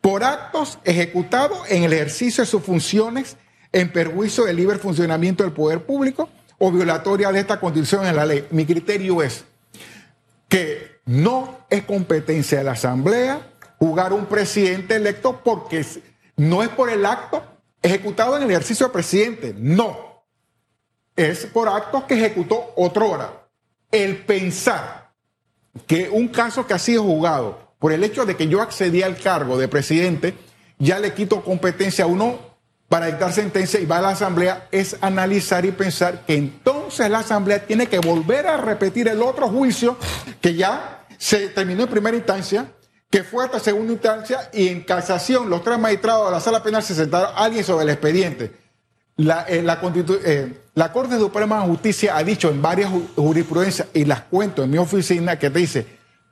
por 0.00 0.24
actos 0.24 0.78
ejecutados 0.84 1.60
en 1.68 1.84
el 1.84 1.92
ejercicio 1.92 2.42
de 2.42 2.50
sus 2.50 2.62
funciones 2.62 3.36
en 3.70 3.92
perjuicio 3.92 4.44
del 4.44 4.56
libre 4.56 4.78
funcionamiento 4.78 5.44
del 5.44 5.52
poder 5.52 5.86
público 5.86 6.28
o 6.58 6.70
violatoria 6.70 7.32
de 7.32 7.40
esta 7.40 7.58
constitución 7.58 8.06
en 8.06 8.16
la 8.16 8.26
ley. 8.26 8.46
Mi 8.50 8.66
criterio 8.66 9.22
es 9.22 9.44
que 10.48 11.00
no 11.06 11.60
es 11.70 11.84
competencia 11.84 12.58
de 12.58 12.64
la 12.64 12.72
Asamblea 12.72 13.40
jugar 13.78 14.12
un 14.12 14.26
presidente 14.26 14.96
electo 14.96 15.40
porque 15.42 15.84
no 16.36 16.62
es 16.62 16.68
por 16.68 16.90
el 16.90 17.06
acto 17.06 17.42
ejecutado 17.82 18.36
en 18.36 18.44
el 18.44 18.50
ejercicio 18.50 18.86
del 18.86 18.92
presidente, 18.92 19.54
no 19.56 20.11
es 21.16 21.46
por 21.46 21.68
actos 21.68 22.04
que 22.04 22.14
ejecutó 22.14 22.72
hora. 22.76 23.48
El 23.90 24.24
pensar 24.24 25.12
que 25.86 26.08
un 26.08 26.28
caso 26.28 26.66
que 26.66 26.74
ha 26.74 26.78
sido 26.78 27.02
juzgado 27.02 27.74
por 27.78 27.92
el 27.92 28.04
hecho 28.04 28.24
de 28.24 28.36
que 28.36 28.48
yo 28.48 28.62
accedí 28.62 29.02
al 29.02 29.16
cargo 29.16 29.58
de 29.58 29.68
presidente, 29.68 30.34
ya 30.78 30.98
le 30.98 31.12
quito 31.12 31.42
competencia 31.42 32.04
a 32.04 32.08
uno 32.08 32.38
para 32.88 33.06
dictar 33.06 33.32
sentencia 33.32 33.80
y 33.80 33.86
va 33.86 33.98
a 33.98 34.02
la 34.02 34.10
Asamblea, 34.10 34.68
es 34.70 34.98
analizar 35.00 35.64
y 35.64 35.72
pensar 35.72 36.26
que 36.26 36.34
entonces 36.34 37.08
la 37.08 37.20
Asamblea 37.20 37.66
tiene 37.66 37.86
que 37.86 37.98
volver 37.98 38.46
a 38.46 38.58
repetir 38.58 39.08
el 39.08 39.22
otro 39.22 39.48
juicio 39.48 39.96
que 40.40 40.54
ya 40.54 41.06
se 41.18 41.48
terminó 41.48 41.84
en 41.84 41.88
primera 41.88 42.16
instancia, 42.16 42.66
que 43.10 43.24
fue 43.24 43.44
hasta 43.44 43.60
segunda 43.60 43.92
instancia 43.92 44.50
y 44.52 44.68
en 44.68 44.82
casación 44.82 45.48
los 45.48 45.64
tres 45.64 45.78
magistrados 45.78 46.26
de 46.26 46.32
la 46.32 46.40
sala 46.40 46.62
penal 46.62 46.82
se 46.82 46.94
sentaron 46.94 47.30
alguien 47.34 47.64
sobre 47.64 47.84
el 47.84 47.90
expediente. 47.90 48.61
La, 49.22 49.46
eh, 49.48 49.64
eh, 50.24 50.52
la 50.74 50.92
Corte 50.92 51.16
Suprema 51.16 51.60
de 51.60 51.66
Justicia 51.68 52.16
ha 52.16 52.24
dicho 52.24 52.50
en 52.50 52.60
varias 52.60 52.90
jurisprudencias, 53.14 53.88
y 53.94 54.04
las 54.04 54.22
cuento 54.22 54.64
en 54.64 54.70
mi 54.70 54.78
oficina, 54.78 55.38
que 55.38 55.48
dice, 55.48 55.86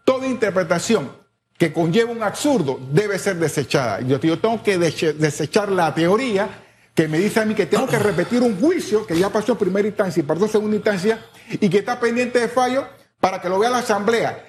toda 0.05 0.27
interpretación 0.27 1.13
que 1.57 1.73
conlleva 1.73 2.11
un 2.11 2.23
absurdo 2.23 2.81
debe 2.91 3.19
ser 3.19 3.37
desechada. 3.37 4.01
Yo, 4.01 4.19
yo 4.19 4.39
tengo 4.41 4.63
que 4.63 4.77
desechar 4.79 5.71
la 5.71 5.95
teoría 5.95 6.49
que 6.95 7.07
me 7.07 7.19
dice 7.19 7.41
a 7.41 7.45
mí 7.45 7.55
que 7.55 7.67
tengo 7.67 7.87
que 7.87 7.99
repetir 7.99 8.43
un 8.43 8.59
juicio 8.59 9.07
que 9.07 9.17
ya 9.17 9.29
pasó 9.29 9.53
en 9.53 9.59
primera 9.59 9.87
instancia 9.87 10.21
y 10.21 10.25
pasó 10.25 10.47
en 10.47 10.51
segunda 10.51 10.77
instancia 10.77 11.25
y 11.51 11.69
que 11.69 11.79
está 11.79 12.01
pendiente 12.01 12.41
de 12.41 12.49
fallo 12.49 12.87
para 13.21 13.41
que 13.41 13.49
lo 13.49 13.59
vea 13.59 13.71
la 13.71 13.79
Asamblea, 13.79 14.45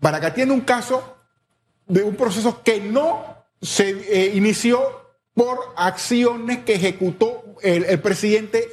para 0.00 0.20
que 0.20 0.26
atienda 0.26 0.52
un 0.52 0.60
caso 0.60 1.16
de 1.86 2.02
un 2.02 2.14
proceso 2.14 2.62
que 2.62 2.80
no 2.80 3.46
se 3.62 3.88
eh, 3.90 4.32
inició 4.34 5.03
por 5.34 5.58
acciones 5.76 6.58
que 6.58 6.74
ejecutó 6.74 7.42
el, 7.62 7.84
el 7.84 8.00
presidente 8.00 8.68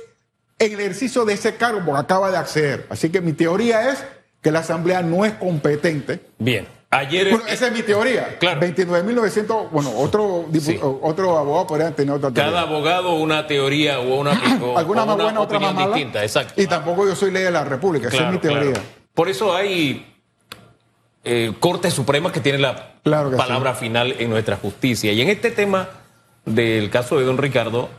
en 0.60 0.74
el 0.74 0.80
ejercicio 0.80 1.26
de 1.26 1.34
ese 1.34 1.56
cargo 1.56 1.82
porque 1.86 2.02
acaba 2.02 2.32
de 2.32 2.38
acceder. 2.38 2.86
Así 2.90 3.10
que 3.10 3.20
mi 3.20 3.34
teoría 3.34 3.92
es 3.92 4.06
que 4.42 4.52
la 4.52 4.60
Asamblea 4.60 5.02
no 5.02 5.26
es 5.26 5.34
competente. 5.34 6.20
Bien. 6.38 6.68
Ayer. 6.94 7.30
Bueno, 7.30 7.46
esa 7.48 7.68
es 7.68 7.74
mi 7.74 7.84
teoría. 7.84 8.38
Claro. 8.38 8.60
29.900. 8.62 9.70
Bueno, 9.72 9.92
otro, 9.96 10.46
otro 11.02 11.38
abogado 11.38 11.68
podría 11.68 11.92
tener 11.92 12.14
otra 12.14 12.32
teoría. 12.32 12.52
Cada 12.52 12.62
abogado 12.64 13.14
una 13.14 13.48
teoría 13.48 14.00
o 14.02 14.16
una. 14.16 14.32
Alguna 14.76 15.06
más 15.06 15.18
buena, 15.18 15.40
otra 15.40 15.60
más 15.60 15.74
mala. 15.74 15.96
distinta, 15.96 16.22
exacto. 16.24 16.62
Y 16.62 16.68
tampoco 16.68 17.08
yo 17.08 17.16
soy 17.16 17.32
ley 17.32 17.44
de 17.44 17.52
la 17.52 17.64
República. 17.64 18.10
esa 18.10 18.28
es 18.28 18.34
mi 18.34 18.40
teoría. 18.40 18.74
Por 19.14 19.30
eso 19.30 19.56
hay 19.56 20.06
eh, 21.24 21.54
Cortes 21.60 21.94
Supremas 21.94 22.34
que 22.34 22.42
tienen 22.42 22.62
la 22.62 23.00
palabra 23.04 23.74
final 23.74 24.16
en 24.20 24.30
nuestra 24.30 24.58
justicia. 24.58 25.14
Y 25.14 25.22
en 25.22 25.30
este 25.30 25.52
tema 25.52 25.90
del 26.46 26.90
caso 26.90 27.18
de 27.18 27.26
don 27.26 27.38
Ricardo, 27.38 27.90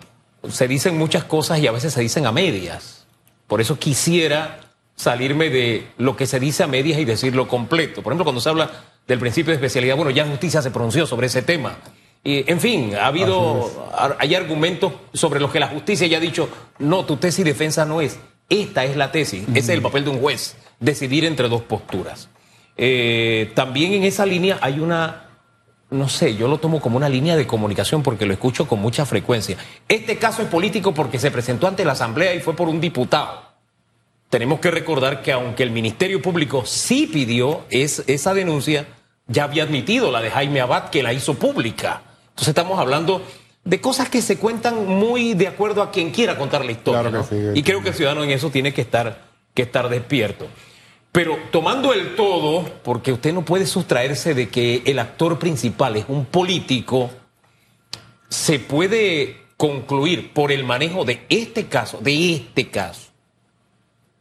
se 0.48 0.68
dicen 0.68 0.98
muchas 0.98 1.24
cosas 1.24 1.60
y 1.60 1.66
a 1.66 1.72
veces 1.72 1.92
se 1.92 2.00
dicen 2.00 2.26
a 2.26 2.32
medias. 2.32 3.06
Por 3.46 3.60
eso 3.60 3.78
quisiera 3.78 4.60
salirme 4.96 5.50
de 5.50 5.86
lo 5.98 6.16
que 6.16 6.26
se 6.26 6.40
dice 6.40 6.62
a 6.62 6.66
medias 6.66 6.98
y 6.98 7.04
decirlo 7.04 7.48
completo. 7.48 8.02
Por 8.02 8.12
ejemplo, 8.12 8.24
cuando 8.24 8.40
se 8.40 8.48
habla 8.48 8.70
del 9.06 9.18
principio 9.18 9.50
de 9.50 9.56
especialidad, 9.56 9.96
bueno, 9.96 10.10
ya 10.10 10.26
justicia 10.26 10.62
se 10.62 10.70
pronunció 10.70 11.06
sobre 11.06 11.26
ese 11.26 11.42
tema. 11.42 11.76
Y, 12.24 12.48
en 12.50 12.60
fin, 12.60 12.94
ha 12.94 13.06
habido, 13.06 13.90
hay 14.18 14.34
argumentos 14.34 14.92
sobre 15.12 15.40
los 15.40 15.50
que 15.50 15.58
la 15.58 15.68
justicia 15.68 16.06
ya 16.06 16.18
ha 16.18 16.20
dicho, 16.20 16.48
no, 16.78 17.04
tu 17.04 17.16
tesis 17.16 17.44
defensa 17.44 17.84
no 17.84 18.00
es. 18.00 18.18
Esta 18.48 18.84
es 18.84 18.96
la 18.96 19.10
tesis, 19.10 19.44
ese 19.48 19.58
es 19.58 19.68
el 19.70 19.82
papel 19.82 20.04
de 20.04 20.10
un 20.10 20.20
juez, 20.20 20.56
decidir 20.78 21.24
entre 21.24 21.48
dos 21.48 21.62
posturas. 21.62 22.28
Eh, 22.76 23.50
también 23.54 23.92
en 23.94 24.04
esa 24.04 24.24
línea 24.24 24.58
hay 24.60 24.78
una 24.78 25.31
no 25.92 26.08
sé, 26.08 26.34
yo 26.36 26.48
lo 26.48 26.58
tomo 26.58 26.80
como 26.80 26.96
una 26.96 27.08
línea 27.08 27.36
de 27.36 27.46
comunicación 27.46 28.02
porque 28.02 28.26
lo 28.26 28.32
escucho 28.32 28.66
con 28.66 28.80
mucha 28.80 29.06
frecuencia. 29.06 29.56
Este 29.88 30.16
caso 30.16 30.42
es 30.42 30.48
político 30.48 30.92
porque 30.94 31.18
se 31.18 31.30
presentó 31.30 31.66
ante 31.68 31.84
la 31.84 31.92
Asamblea 31.92 32.34
y 32.34 32.40
fue 32.40 32.56
por 32.56 32.68
un 32.68 32.80
diputado. 32.80 33.52
Tenemos 34.30 34.60
que 34.60 34.70
recordar 34.70 35.22
que 35.22 35.32
aunque 35.32 35.62
el 35.62 35.70
Ministerio 35.70 36.22
Público 36.22 36.64
sí 36.64 37.06
pidió 37.06 37.64
esa 37.68 38.34
denuncia, 38.34 38.86
ya 39.26 39.44
había 39.44 39.64
admitido 39.64 40.10
la 40.10 40.22
de 40.22 40.30
Jaime 40.30 40.60
Abad 40.60 40.88
que 40.88 41.02
la 41.02 41.12
hizo 41.12 41.34
pública. 41.34 42.02
Entonces 42.30 42.48
estamos 42.48 42.78
hablando 42.78 43.22
de 43.64 43.80
cosas 43.80 44.08
que 44.08 44.22
se 44.22 44.38
cuentan 44.38 44.86
muy 44.86 45.34
de 45.34 45.48
acuerdo 45.48 45.82
a 45.82 45.90
quien 45.90 46.10
quiera 46.10 46.38
contar 46.38 46.64
la 46.64 46.72
historia. 46.72 47.02
Claro 47.02 47.28
que 47.28 47.34
¿no? 47.36 47.52
sí. 47.52 47.60
y 47.60 47.62
creo 47.62 47.82
que 47.82 47.90
el 47.90 47.94
ciudadano 47.94 48.24
en 48.24 48.30
eso 48.30 48.50
tiene 48.50 48.72
que 48.72 48.80
estar, 48.80 49.22
que 49.54 49.62
estar 49.62 49.88
despierto. 49.88 50.48
Pero 51.12 51.36
tomando 51.50 51.92
el 51.92 52.16
todo, 52.16 52.64
porque 52.82 53.12
usted 53.12 53.34
no 53.34 53.44
puede 53.44 53.66
sustraerse 53.66 54.32
de 54.32 54.48
que 54.48 54.82
el 54.86 54.98
actor 54.98 55.38
principal 55.38 55.96
es 55.96 56.06
un 56.08 56.24
político, 56.24 57.10
se 58.30 58.58
puede 58.58 59.36
concluir 59.58 60.32
por 60.32 60.52
el 60.52 60.64
manejo 60.64 61.04
de 61.04 61.26
este 61.28 61.66
caso, 61.66 61.98
de 62.00 62.34
este 62.34 62.70
caso, 62.70 63.10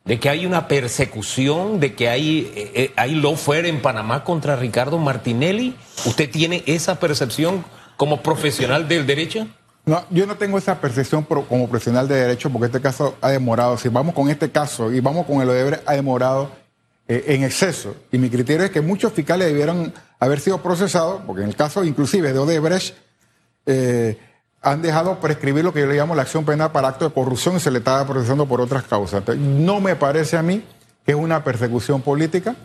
de 0.03 0.19
que 0.19 0.27
hay 0.27 0.45
una 0.45 0.67
persecución, 0.67 1.79
de 1.79 1.95
que 1.95 2.09
hay, 2.09 2.51
eh, 2.55 2.71
eh, 2.75 2.93
hay 2.97 3.15
lawfare 3.15 3.69
en 3.69 3.81
Panamá 3.81 4.25
contra 4.25 4.57
Ricardo 4.57 4.97
Martinelli. 4.97 5.75
¿Usted 6.05 6.29
tiene 6.29 6.61
esa 6.65 6.99
percepción 6.99 7.63
como 7.95 8.21
profesional 8.21 8.89
del 8.89 9.07
derecho? 9.07 9.47
No, 9.85 10.03
yo 10.09 10.27
no 10.27 10.35
tengo 10.35 10.57
esa 10.57 10.81
percepción 10.81 11.23
como 11.23 11.69
profesional 11.69 12.07
de 12.07 12.15
derecho 12.15 12.49
porque 12.49 12.65
este 12.65 12.81
caso 12.81 13.15
ha 13.21 13.29
demorado. 13.29 13.77
Si 13.77 13.87
vamos 13.87 14.13
con 14.13 14.29
este 14.29 14.51
caso 14.51 14.91
y 14.91 14.99
vamos 14.99 15.25
con 15.25 15.41
el 15.41 15.49
Odebrecht, 15.49 15.87
ha 15.87 15.93
demorado 15.93 16.51
eh, 17.11 17.35
en 17.35 17.43
exceso. 17.43 17.93
Y 18.09 18.17
mi 18.17 18.29
criterio 18.29 18.63
es 18.63 18.71
que 18.71 18.79
muchos 18.79 19.11
fiscales 19.11 19.47
debieron 19.47 19.93
haber 20.17 20.39
sido 20.39 20.59
procesados, 20.59 21.21
porque 21.27 21.41
en 21.41 21.49
el 21.49 21.57
caso 21.57 21.83
inclusive 21.83 22.31
de 22.31 22.39
Odebrecht, 22.39 22.95
eh, 23.65 24.17
han 24.61 24.81
dejado 24.81 25.19
prescribir 25.19 25.65
lo 25.65 25.73
que 25.73 25.81
yo 25.81 25.87
le 25.87 25.95
llamo 25.95 26.15
la 26.15 26.21
acción 26.21 26.45
penal 26.45 26.71
para 26.71 26.87
acto 26.87 27.03
de 27.03 27.13
corrupción 27.13 27.57
y 27.57 27.59
se 27.59 27.69
le 27.69 27.79
estaba 27.79 28.07
procesando 28.07 28.45
por 28.45 28.61
otras 28.61 28.83
causas. 28.83 29.19
Entonces, 29.19 29.43
no 29.43 29.81
me 29.81 29.97
parece 29.97 30.37
a 30.37 30.41
mí 30.41 30.63
que 31.05 31.11
es 31.11 31.17
una 31.17 31.43
persecución 31.43 32.01
política 32.01 32.55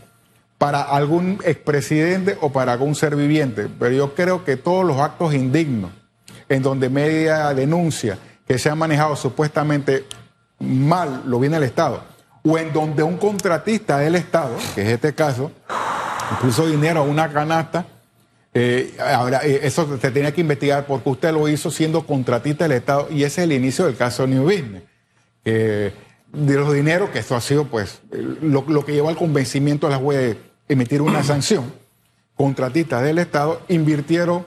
para 0.58 0.82
algún 0.82 1.40
expresidente 1.42 2.38
o 2.40 2.52
para 2.52 2.74
algún 2.74 2.94
ser 2.94 3.16
viviente, 3.16 3.68
pero 3.80 3.96
yo 3.96 4.14
creo 4.14 4.44
que 4.44 4.56
todos 4.56 4.84
los 4.84 5.00
actos 5.00 5.34
indignos 5.34 5.90
en 6.48 6.62
donde 6.62 6.88
media 6.88 7.52
denuncia 7.52 8.16
que 8.46 8.60
se 8.60 8.70
ha 8.70 8.76
manejado 8.76 9.16
supuestamente 9.16 10.04
mal 10.60 11.24
lo 11.26 11.40
viene 11.40 11.56
el 11.56 11.64
Estado, 11.64 12.04
o 12.46 12.58
en 12.58 12.72
donde 12.72 13.02
un 13.02 13.16
contratista 13.16 13.98
del 13.98 14.14
Estado, 14.14 14.56
que 14.74 14.82
es 14.82 14.88
este 14.88 15.14
caso, 15.14 15.50
puso 16.40 16.66
dinero 16.66 17.00
a 17.00 17.02
una 17.02 17.32
canasta, 17.32 17.86
eh, 18.54 18.96
ahora, 18.98 19.40
eh, 19.44 19.60
eso 19.64 19.98
se 20.00 20.10
tenía 20.10 20.32
que 20.32 20.40
investigar 20.40 20.86
porque 20.86 21.10
usted 21.10 21.32
lo 21.32 21.48
hizo 21.48 21.70
siendo 21.70 22.06
contratista 22.06 22.64
del 22.64 22.78
Estado 22.78 23.08
y 23.10 23.24
ese 23.24 23.42
es 23.42 23.48
el 23.48 23.52
inicio 23.52 23.84
del 23.84 23.96
caso 23.96 24.26
New 24.26 24.44
Business. 24.44 24.82
Eh, 25.44 25.92
de 26.32 26.54
los 26.54 26.72
dineros, 26.72 27.10
que 27.10 27.18
esto 27.18 27.34
ha 27.36 27.40
sido 27.40 27.66
pues 27.66 28.00
lo, 28.42 28.64
lo 28.66 28.84
que 28.84 28.92
llevó 28.92 29.08
al 29.08 29.16
convencimiento 29.16 29.86
a 29.86 29.90
la 29.90 29.96
juez 29.96 30.18
de 30.18 30.38
emitir 30.68 31.02
una 31.02 31.22
sanción, 31.24 31.72
contratistas 32.36 33.02
del 33.02 33.18
Estado 33.18 33.60
invirtieron, 33.68 34.46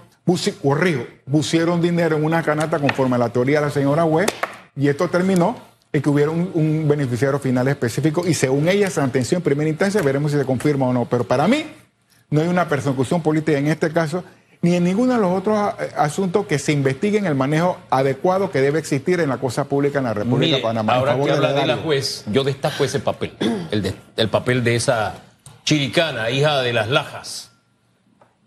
corrijo, 0.61 1.05
pusieron 1.29 1.81
dinero 1.81 2.17
en 2.17 2.23
una 2.23 2.43
canasta 2.43 2.79
conforme 2.79 3.15
a 3.15 3.19
la 3.19 3.29
teoría 3.29 3.59
de 3.59 3.65
la 3.65 3.71
señora 3.71 4.05
Web 4.05 4.29
y 4.75 4.87
esto 4.87 5.09
terminó 5.09 5.68
en 5.91 6.01
que 6.01 6.09
hubiera 6.09 6.29
un, 6.31 6.51
un 6.53 6.87
beneficiario 6.87 7.39
final 7.39 7.67
específico 7.67 8.23
y 8.27 8.33
según 8.33 8.69
ella 8.69 8.87
se 8.89 9.01
sentenció 9.01 9.37
en 9.37 9.43
primera 9.43 9.69
instancia, 9.69 10.01
veremos 10.01 10.31
si 10.31 10.37
se 10.37 10.45
confirma 10.45 10.87
o 10.87 10.93
no. 10.93 11.05
Pero 11.05 11.23
para 11.23 11.47
mí 11.47 11.65
no 12.29 12.41
hay 12.41 12.47
una 12.47 12.67
persecución 12.69 13.21
política 13.23 13.57
en 13.57 13.67
este 13.67 13.91
caso 13.91 14.23
ni 14.61 14.75
en 14.75 14.83
ninguno 14.83 15.13
de 15.13 15.19
los 15.19 15.37
otros 15.37 15.73
eh, 15.79 15.89
asuntos 15.95 16.45
que 16.45 16.59
se 16.59 16.73
investiguen 16.73 17.25
el 17.25 17.33
manejo 17.33 17.77
adecuado 17.89 18.51
que 18.51 18.59
debe 18.59 18.77
existir 18.77 19.19
en 19.21 19.29
la 19.29 19.37
cosa 19.37 19.63
pública 19.63 19.99
en 19.99 20.03
la 20.03 20.13
República 20.13 20.45
Mire, 20.47 20.57
de 20.57 20.61
Panamá. 20.63 20.95
ahora 20.95 21.15
que 21.17 21.31
habla 21.31 21.53
de 21.53 21.65
la 21.65 21.77
juez, 21.77 22.25
yo 22.29 22.43
destaco 22.43 22.83
ese 22.83 22.99
papel, 22.99 23.31
el, 23.71 23.81
de- 23.81 23.93
el 24.17 24.27
papel 24.27 24.63
de 24.65 24.75
esa 24.75 25.15
chiricana, 25.63 26.29
hija 26.29 26.61
de 26.61 26.73
las 26.73 26.89
lajas. 26.89 27.51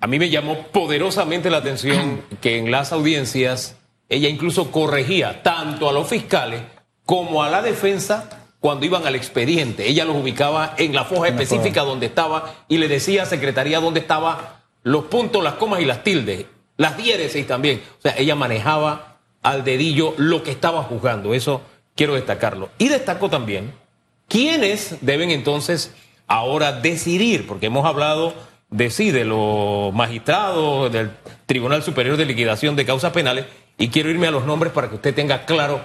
A 0.01 0.07
mí 0.07 0.19
me 0.19 0.29
llamó 0.31 0.67
poderosamente 0.69 1.49
la 1.49 1.59
atención 1.59 2.21
que 2.41 2.59
en 2.59 2.71
las 2.71 2.93
audiencias 2.93 3.77
ella 4.09 4.29
incluso 4.29 4.71
corregía 4.71 5.43
tanto 5.43 5.89
a 5.89 5.93
los 5.93 6.09
fiscales 6.09 6.61
como 7.05 7.43
a 7.43 7.51
la 7.51 7.62
defensa 7.62 8.29
cuando 8.61 8.87
iban 8.87 9.07
al 9.07 9.15
expediente. 9.15 9.88
Ella 9.88 10.05
los 10.05 10.17
ubicaba 10.17 10.75
en 10.79 10.95
la 10.95 11.05
foja 11.05 11.29
En 11.29 11.37
la 11.37 11.43
específica 11.43 11.81
foja. 11.81 11.91
donde 11.91 12.07
estaba 12.07 12.55
y 12.69 12.79
le 12.79 12.88
decía 12.88 13.25
a 13.25 13.27
Secretaría 13.27 13.81
dónde 13.81 14.01
estaban 14.01 14.37
los 14.85 15.05
puntos, 15.05 15.43
las 15.43 15.55
comas 15.55 15.81
y 15.81 15.85
las 15.85 16.03
tildes, 16.05 16.47
las 16.77 16.97
diéresis 16.97 17.47
también. 17.47 17.83
O 17.99 18.03
sea, 18.03 18.15
ella 18.17 18.35
manejaba 18.35 19.19
al 19.43 19.65
dedillo 19.65 20.15
lo 20.17 20.43
que 20.43 20.51
estaba 20.53 20.83
juzgando. 20.85 21.35
Eso 21.35 21.62
quiero 21.97 22.15
destacarlo. 22.15 22.71
Y 22.79 22.88
destaco 22.88 23.29
también 23.29 23.73
quiénes 24.29 24.97
deben 25.01 25.31
entonces 25.31 25.93
ahora 26.27 26.73
decidir, 26.73 27.47
porque 27.47 27.67
hemos 27.67 27.85
hablado 27.85 28.33
de 28.71 28.91
sí, 28.91 29.11
de 29.11 29.25
los 29.25 29.93
magistrados, 29.93 30.91
del 30.91 31.11
Tribunal 31.47 31.83
Superior 31.83 32.17
de 32.17 32.25
Liquidación 32.25 32.75
de 32.75 32.87
Causas 32.87 33.12
Penales, 33.12 33.45
y 33.77 33.88
quiero 33.88 34.09
irme 34.09 34.29
a 34.29 34.31
los 34.31 34.47
nombres 34.47 34.73
para 34.73 34.88
que 34.88 34.95
usted 34.95 35.15
tenga 35.15 35.45
claro 35.45 35.81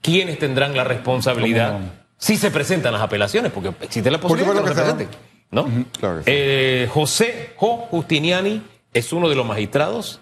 quiénes 0.00 0.38
tendrán 0.38 0.76
la 0.76 0.84
responsabilidad 0.84 1.80
si 2.18 2.36
se 2.36 2.50
presentan 2.50 2.92
las 2.92 3.02
apelaciones, 3.02 3.52
porque 3.52 3.72
existe 3.82 4.10
la 4.10 4.18
posibilidad 4.18 4.54
de 4.54 4.60
que, 4.62 4.68
supuesto 4.68 4.92
lo 4.92 4.96
que 4.96 4.96
se 4.96 5.06
presenten. 5.06 5.26
¿no? 5.50 5.86
Claro. 5.98 6.22
Eh, 6.26 6.88
José 6.92 7.54
Jo 7.56 7.86
Justiniani 7.90 8.62
es 8.94 9.12
uno 9.12 9.28
de 9.28 9.34
los 9.34 9.46
magistrados, 9.46 10.20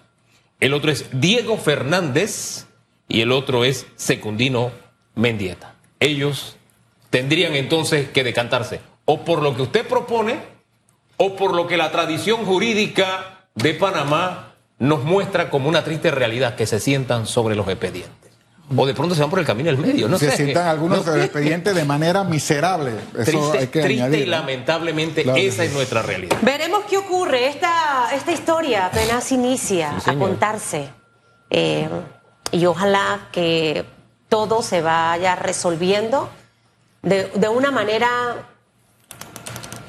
el 0.59 0.73
otro 0.73 0.91
es 0.91 1.05
Diego 1.11 1.57
Fernández 1.57 2.65
y 3.07 3.21
el 3.21 3.31
otro 3.31 3.63
es 3.63 3.85
Secundino 3.95 4.71
Mendieta. 5.15 5.75
Ellos 5.99 6.57
tendrían 7.09 7.55
entonces 7.55 8.09
que 8.09 8.23
decantarse 8.23 8.81
o 9.05 9.23
por 9.23 9.41
lo 9.41 9.55
que 9.55 9.61
usted 9.61 9.87
propone 9.87 10.39
o 11.17 11.35
por 11.35 11.53
lo 11.53 11.67
que 11.67 11.77
la 11.77 11.91
tradición 11.91 12.45
jurídica 12.45 13.47
de 13.55 13.73
Panamá 13.73 14.55
nos 14.79 15.03
muestra 15.03 15.49
como 15.49 15.69
una 15.69 15.83
triste 15.83 16.11
realidad, 16.11 16.55
que 16.55 16.65
se 16.65 16.79
sientan 16.79 17.25
sobre 17.25 17.55
los 17.55 17.67
expedientes. 17.67 18.24
O 18.75 18.85
de 18.85 18.93
pronto 18.95 19.13
se 19.13 19.21
van 19.21 19.29
por 19.29 19.37
el 19.39 19.45
camino 19.45 19.69
del 19.69 19.77
medio, 19.77 20.07
no 20.07 20.17
se 20.17 20.31
sé. 20.31 20.37
sientan 20.37 20.67
algunos 20.67 21.05
No 21.05 21.11
del 21.11 21.21
sé. 21.21 21.25
expediente 21.25 21.73
de 21.73 21.85
manera 21.85 22.23
miserable. 22.23 22.93
Eso 23.13 23.23
Triste, 23.23 23.57
hay 23.59 23.67
que 23.67 23.81
triste 23.83 24.03
añadir, 24.03 24.21
y 24.21 24.25
¿no? 24.25 24.31
lamentablemente 24.31 25.21
Claro 25.23 25.37
esa 25.39 25.63
es 25.63 25.71
nuestra 25.73 26.01
realidad. 26.01 26.37
Veremos 26.41 26.83
qué 26.89 26.97
ocurre. 26.97 27.47
Esta, 27.47 28.09
esta 28.13 28.31
historia 28.31 28.87
apenas 28.87 29.31
inicia 29.31 29.99
Sí, 30.03 30.09
a 30.09 30.15
contarse. 30.15 30.89
Eh, 31.51 31.87
y 32.51 32.65
ojalá 32.65 33.27
que 33.31 33.85
todo 34.29 34.63
se 34.63 34.81
vaya 34.81 35.35
resolviendo 35.35 36.29
de, 37.03 37.29
de 37.35 37.47
una 37.49 37.69
manera 37.69 38.09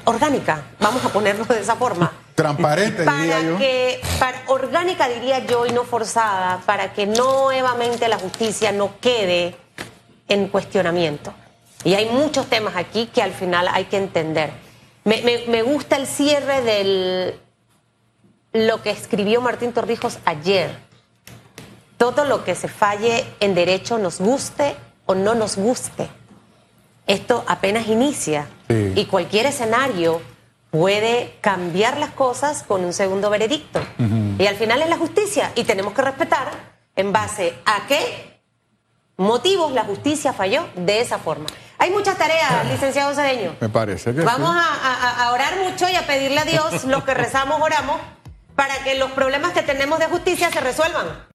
orgánica. 0.05 0.61
Vamos 0.79 1.03
a 1.03 1.09
ponerlo 1.09 1.45
de 1.45 1.59
esa 1.61 1.75
forma. 1.75 2.11
Transparente, 2.37 2.99
diría 3.01 3.05
Para 3.35 3.41
yo. 3.41 3.57
que, 3.57 3.99
para, 4.19 4.41
orgánica 4.45 5.09
diría 5.09 5.39
yo 5.39 5.65
y 5.65 5.71
no 5.71 5.83
forzada, 5.85 6.61
para 6.67 6.93
que 6.93 7.07
nuevamente 7.07 8.07
la 8.07 8.19
justicia 8.19 8.71
no 8.71 8.91
quede 9.01 9.55
en 10.27 10.47
cuestionamiento. 10.47 11.33
Y 11.83 11.95
hay 11.95 12.05
muchos 12.09 12.45
temas 12.45 12.75
aquí 12.75 13.07
que 13.07 13.23
al 13.23 13.31
final 13.33 13.67
hay 13.71 13.85
que 13.85 13.97
entender. 13.97 14.51
Me, 15.03 15.23
me- 15.23 15.45
me 15.47 15.63
gusta 15.63 15.95
el 15.95 16.05
cierre 16.05 16.61
del 16.61 17.39
lo 18.53 18.83
que 18.83 18.91
escribió 18.91 19.41
Martín 19.41 19.73
Torrijos 19.73 20.19
ayer. 20.25 20.77
Todo 21.97 22.23
lo 22.23 22.43
que 22.43 22.53
se 22.53 22.67
falle 22.67 23.25
en 23.39 23.55
derecho, 23.55 23.97
nos 23.97 24.19
guste 24.19 24.75
o 25.07 25.15
no 25.15 25.33
nos 25.33 25.55
guste. 25.57 26.07
Esto 27.07 27.43
apenas 27.47 27.87
inicia 27.87 28.47
Sí. 28.67 28.93
y 28.95 29.05
cualquier 29.05 29.47
escenario 29.47 30.21
puede 30.69 31.37
cambiar 31.41 31.97
las 31.97 32.11
cosas 32.11 32.63
con 32.63 32.83
un 32.83 32.93
segundo 32.93 33.29
veredicto. 33.29 33.79
Y 34.37 34.45
al 34.47 34.55
final 34.55 34.81
es 34.81 34.89
la 34.89 34.97
justicia 34.97 35.51
y 35.55 35.63
tenemos 35.63 35.93
que 35.93 36.01
respetar 36.01 36.49
en 36.95 37.11
base 37.13 37.55
a 37.65 37.87
qué 37.87 38.39
motivos 39.17 39.71
la 39.71 39.83
justicia 39.83 40.33
falló 40.33 40.67
de 40.75 41.01
esa 41.01 41.17
forma. 41.17 41.45
Hay 41.79 41.91
muchas 41.91 42.17
tareas, 42.17 42.65
licenciado 42.69 43.13
Cedeño. 43.13 43.55
Me 43.59 43.69
parece 43.69 44.13
que 44.13 44.21
Vamos 44.21 44.51
sí. 44.51 44.59
a, 44.83 45.23
a- 45.23 45.25
a 45.27 45.31
orar 45.31 45.57
mucho 45.57 45.87
y 45.89 45.95
a 45.95 46.05
pedirle 46.07 46.39
a 46.39 46.45
Dios 46.45 46.83
lo 46.85 47.03
que 47.05 47.13
rezamos, 47.13 47.59
oramos, 47.61 47.99
para 48.55 48.75
que 48.83 48.95
los 48.95 49.11
problemas 49.11 49.53
que 49.53 49.61
tenemos 49.61 49.99
de 49.99 50.05
justicia 50.07 50.51
se 50.51 50.59
resuelvan. 50.59 51.23